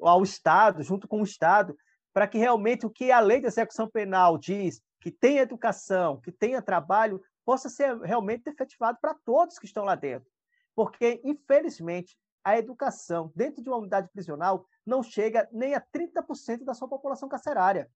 ao 0.00 0.22
Estado, 0.22 0.82
junto 0.82 1.06
com 1.06 1.20
o 1.20 1.24
Estado, 1.24 1.76
para 2.12 2.26
que 2.26 2.38
realmente 2.38 2.84
o 2.84 2.90
que 2.90 3.12
a 3.12 3.20
lei 3.20 3.40
de 3.40 3.46
execução 3.46 3.88
penal 3.88 4.36
diz, 4.36 4.82
que 5.00 5.10
tem 5.10 5.38
educação, 5.38 6.20
que 6.20 6.32
tenha 6.32 6.60
trabalho, 6.60 7.22
possa 7.44 7.68
ser 7.68 7.96
realmente 8.00 8.48
efetivado 8.48 8.98
para 9.00 9.14
todos 9.24 9.58
que 9.58 9.66
estão 9.66 9.84
lá 9.84 9.94
dentro. 9.94 10.28
Porque, 10.74 11.20
infelizmente, 11.24 12.16
a 12.44 12.58
educação 12.58 13.32
dentro 13.34 13.62
de 13.62 13.68
uma 13.68 13.78
unidade 13.78 14.08
prisional 14.12 14.66
não 14.84 15.02
chega 15.02 15.48
nem 15.52 15.74
a 15.74 15.80
30% 15.80 16.64
da 16.64 16.74
sua 16.74 16.88
população 16.88 17.28
carcerária. 17.28 17.90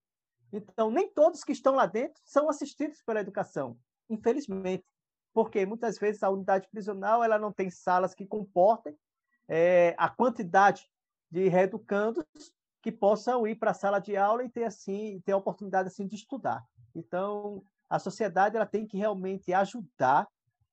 Então, 0.51 0.89
nem 0.89 1.11
todos 1.11 1.43
que 1.43 1.51
estão 1.51 1.75
lá 1.75 1.85
dentro 1.85 2.21
são 2.23 2.49
assistidos 2.49 3.01
pela 3.03 3.19
educação, 3.19 3.77
infelizmente, 4.09 4.85
porque 5.33 5.65
muitas 5.65 5.99
vezes 5.99 6.23
a 6.23 6.29
unidade 6.29 6.67
prisional 6.69 7.23
ela 7.23 7.37
não 7.37 7.51
tem 7.51 7.69
salas 7.69 8.15
que 8.15 8.25
comportem 8.25 8.97
é, 9.47 9.93
a 9.97 10.09
quantidade 10.09 10.89
de 11.29 11.47
reeducandos 11.49 12.25
que 12.81 12.91
possam 12.91 13.45
ir 13.45 13.55
para 13.55 13.71
a 13.71 13.73
sala 13.73 13.99
de 13.99 14.15
aula 14.15 14.43
e 14.43 14.49
ter 14.49 14.63
assim 14.63 15.21
ter 15.25 15.33
a 15.33 15.37
oportunidade 15.37 15.89
assim 15.89 16.07
de 16.07 16.15
estudar. 16.15 16.63
Então, 16.95 17.61
a 17.89 17.99
sociedade 17.99 18.55
ela 18.55 18.65
tem 18.65 18.87
que 18.87 18.97
realmente 18.97 19.53
ajudar 19.53 20.27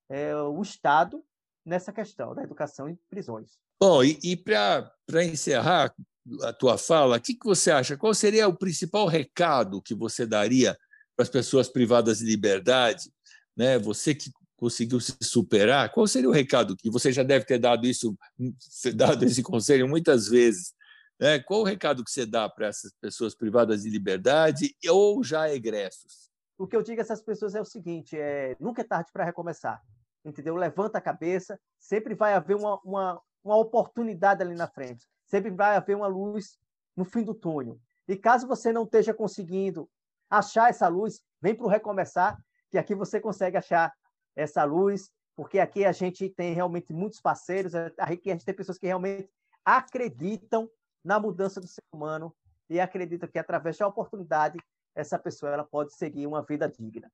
é, 0.09 0.35
o 0.37 0.63
Estado 0.63 1.25
nessa 1.65 1.93
questão 1.93 2.35
da 2.35 2.43
educação 2.43 2.89
em 2.89 2.99
prisões. 3.09 3.59
Bom, 3.81 4.03
e, 4.05 4.19
e 4.23 4.37
para 4.37 5.25
encerrar, 5.25 5.95
a 6.43 6.53
tua 6.53 6.79
fala, 6.79 7.17
o 7.17 7.21
que, 7.21 7.35
que 7.35 7.45
você 7.45 7.71
acha? 7.71 7.97
Qual 7.97 8.15
seria 8.15 8.49
o 8.49 8.57
principal 8.57 9.07
recado 9.07 9.83
que 9.83 9.95
você 9.95 10.27
daria 10.27 10.77
para 11.17 11.23
as 11.23 11.29
pessoas 11.29 11.69
privadas 11.69 12.19
de 12.19 12.25
liberdade? 12.25 13.11
Né? 13.57 13.79
Você 13.79 14.15
que 14.15 14.31
conseguiu 14.57 15.01
se 15.01 15.17
superar, 15.23 15.93
qual 15.93 16.07
seria 16.07 16.29
o 16.29 16.33
recado 16.33 16.77
que 16.77 16.91
você 16.91 17.13
já 17.13 17.23
deve 17.23 17.45
ter 17.45 17.59
dado 17.59 17.87
isso, 17.87 18.17
dado 18.95 19.25
esse 19.25 19.43
conselho 19.43 19.89
muitas 19.89 20.29
vezes? 20.29 20.73
Né? 21.21 21.39
Qual 21.39 21.61
o 21.61 21.65
recado 21.65 22.03
que 22.05 22.11
você 22.11 22.25
dá 22.25 22.49
para 22.49 22.69
essas 22.69 22.93
pessoas 23.01 23.35
privadas 23.35 23.83
de 23.83 23.91
liberdade 23.91 24.75
ou 24.89 25.23
já 25.23 25.53
egressos? 25.53 26.31
O 26.57 26.67
que 26.67 26.77
eu 26.77 26.83
digo 26.83 27.01
a 27.01 27.03
essas 27.03 27.21
pessoas 27.21 27.55
é 27.55 27.61
o 27.61 27.65
seguinte: 27.65 28.17
é, 28.17 28.57
nunca 28.61 28.83
é 28.83 28.85
tarde 28.85 29.11
para 29.13 29.25
recomeçar. 29.25 29.83
Entendeu? 30.25 30.57
Levanta 30.57 30.99
a 30.99 31.03
cabeça, 31.03 31.61
sempre 31.79 32.15
vai 32.15 32.35
haver 32.35 32.57
uma, 32.57 32.81
uma, 32.85 33.21
uma 33.43 33.57
oportunidade 33.57 34.43
ali 34.43 34.55
na 34.55 34.67
frente 34.67 35.07
sempre 35.27 35.51
vai 35.51 35.77
haver 35.77 35.97
uma 35.97 36.07
luz 36.07 36.59
no 36.97 37.05
fim 37.05 37.23
do 37.23 37.35
túnel. 37.35 37.79
E 38.07 38.17
caso 38.17 38.47
você 38.47 38.73
não 38.73 38.85
esteja 38.85 39.15
conseguindo 39.15 39.89
achar 40.31 40.71
essa 40.71 40.89
luz, 40.89 41.21
vem 41.41 41.55
para 41.55 41.67
o 41.67 41.69
Recomeçar, 41.69 42.39
que 42.71 42.79
aqui 42.79 42.95
você 42.95 43.21
consegue 43.21 43.57
achar 43.57 43.93
essa 44.37 44.65
luz, 44.65 45.11
porque 45.37 45.59
aqui 45.59 45.85
a 45.85 45.93
gente 45.93 46.29
tem 46.29 46.55
realmente 46.55 46.93
muitos 46.93 47.21
parceiros, 47.21 47.75
a 47.75 47.91
gente 48.09 48.45
tem 48.45 48.55
pessoas 48.55 48.79
que 48.79 48.87
realmente 48.87 49.29
acreditam 49.65 50.69
na 51.05 51.19
mudança 51.19 51.61
do 51.61 51.67
ser 51.67 51.83
humano 51.93 52.35
e 52.69 52.81
acreditam 52.81 53.29
que 53.29 53.39
através 53.39 53.77
da 53.77 53.87
oportunidade 53.87 54.59
essa 54.95 55.19
pessoa 55.19 55.53
ela 55.53 55.65
pode 55.65 55.95
seguir 55.95 56.27
uma 56.27 56.43
vida 56.43 56.69
digna. 56.69 57.11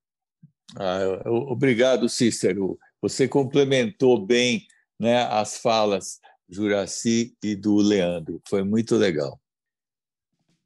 Ah, 0.77 1.01
obrigado, 1.27 2.09
Cícero. 2.09 2.79
Você 3.03 3.27
complementou 3.27 4.25
bem 4.25 4.67
né, 4.99 5.23
as 5.25 5.57
falas 5.59 6.21
Juraci 6.49 7.35
e 7.43 7.55
do 7.55 7.77
Leandro. 7.77 8.41
Foi 8.49 8.63
muito 8.63 8.97
legal. 8.97 9.41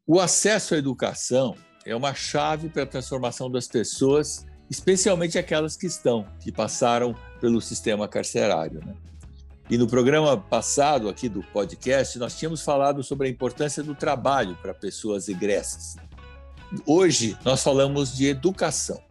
O 0.07 0.21
acesso 0.21 0.75
à 0.75 0.79
educação 0.79 1.57
é 1.87 1.95
uma 1.95 2.15
chave 2.15 2.69
para 2.69 2.83
a 2.83 2.87
transformação 2.87 3.51
das 3.51 3.69
pessoas, 3.69 4.45
especialmente 4.71 5.39
aquelas 5.39 5.77
que 5.77 5.87
estão, 5.87 6.27
que 6.41 6.51
passaram 6.51 7.15
pelo 7.41 7.61
sistema 7.61 8.09
carcerário. 8.09 8.81
Né? 8.85 8.95
E 9.71 9.79
no 9.79 9.87
programa 9.87 10.37
passado 10.37 11.09
aqui 11.09 11.29
do 11.29 11.43
podcast, 11.43 12.19
nós 12.19 12.39
tínhamos 12.39 12.63
falado 12.63 13.03
sobre 13.03 13.29
a 13.29 13.31
importância 13.31 13.83
do 13.83 13.95
trabalho 13.95 14.59
para 14.61 14.75
pessoas 14.75 15.29
egressas. 15.29 15.97
Hoje, 16.87 17.37
nós 17.45 17.63
falamos 17.63 18.15
de 18.17 18.27
educação. 18.27 19.03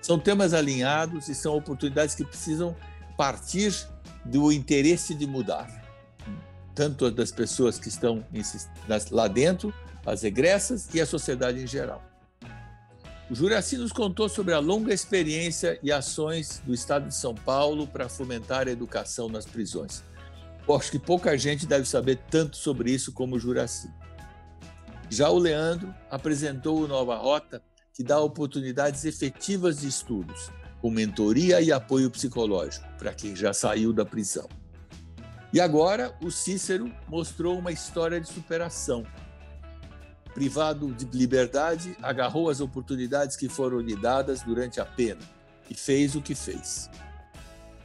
São 0.00 0.18
temas 0.18 0.54
alinhados 0.54 1.28
e 1.28 1.34
são 1.34 1.56
oportunidades 1.56 2.14
que 2.14 2.24
precisam 2.24 2.74
partir 3.16 3.74
do 4.24 4.52
interesse 4.52 5.14
de 5.14 5.26
mudar 5.26 5.78
tanto 6.78 7.10
das 7.10 7.32
pessoas 7.32 7.76
que 7.76 7.88
estão 7.88 8.24
lá 9.10 9.26
dentro, 9.26 9.74
as 10.06 10.22
egressas 10.22 10.88
e 10.94 11.00
a 11.00 11.06
sociedade 11.06 11.60
em 11.60 11.66
geral. 11.66 12.00
O 13.28 13.34
Juraci 13.34 13.76
nos 13.76 13.90
contou 13.90 14.28
sobre 14.28 14.54
a 14.54 14.60
longa 14.60 14.94
experiência 14.94 15.76
e 15.82 15.90
ações 15.90 16.62
do 16.64 16.72
Estado 16.72 17.08
de 17.08 17.14
São 17.16 17.34
Paulo 17.34 17.84
para 17.84 18.08
fomentar 18.08 18.68
a 18.68 18.70
educação 18.70 19.28
nas 19.28 19.44
prisões. 19.44 20.04
Acho 20.72 20.92
que 20.92 21.00
pouca 21.00 21.36
gente 21.36 21.66
deve 21.66 21.84
saber 21.84 22.20
tanto 22.30 22.56
sobre 22.56 22.92
isso 22.92 23.10
como 23.12 23.34
o 23.34 23.40
Juraci. 23.40 23.90
Já 25.10 25.28
o 25.30 25.38
Leandro 25.38 25.92
apresentou 26.08 26.80
o 26.80 26.86
Nova 26.86 27.16
Rota, 27.16 27.60
que 27.98 28.04
dá 28.04 28.20
oportunidades 28.20 29.04
efetivas 29.04 29.80
de 29.80 29.88
estudos, 29.88 30.52
com 30.80 30.88
mentoria 30.88 31.60
e 31.60 31.72
apoio 31.72 32.08
psicológico 32.08 32.86
para 32.96 33.12
quem 33.12 33.34
já 33.34 33.52
saiu 33.52 33.92
da 33.92 34.06
prisão. 34.06 34.48
E 35.52 35.60
agora 35.60 36.16
o 36.22 36.30
Cícero 36.30 36.94
mostrou 37.08 37.58
uma 37.58 37.72
história 37.72 38.20
de 38.20 38.28
superação. 38.28 39.04
Privado 40.32 40.94
de 40.94 41.06
liberdade, 41.06 41.96
agarrou 42.00 42.48
as 42.48 42.60
oportunidades 42.60 43.34
que 43.34 43.48
foram 43.48 43.80
lhe 43.80 43.96
dadas 43.96 44.42
durante 44.42 44.80
a 44.80 44.84
pena 44.84 45.20
e 45.68 45.74
fez 45.74 46.14
o 46.14 46.22
que 46.22 46.36
fez. 46.36 46.88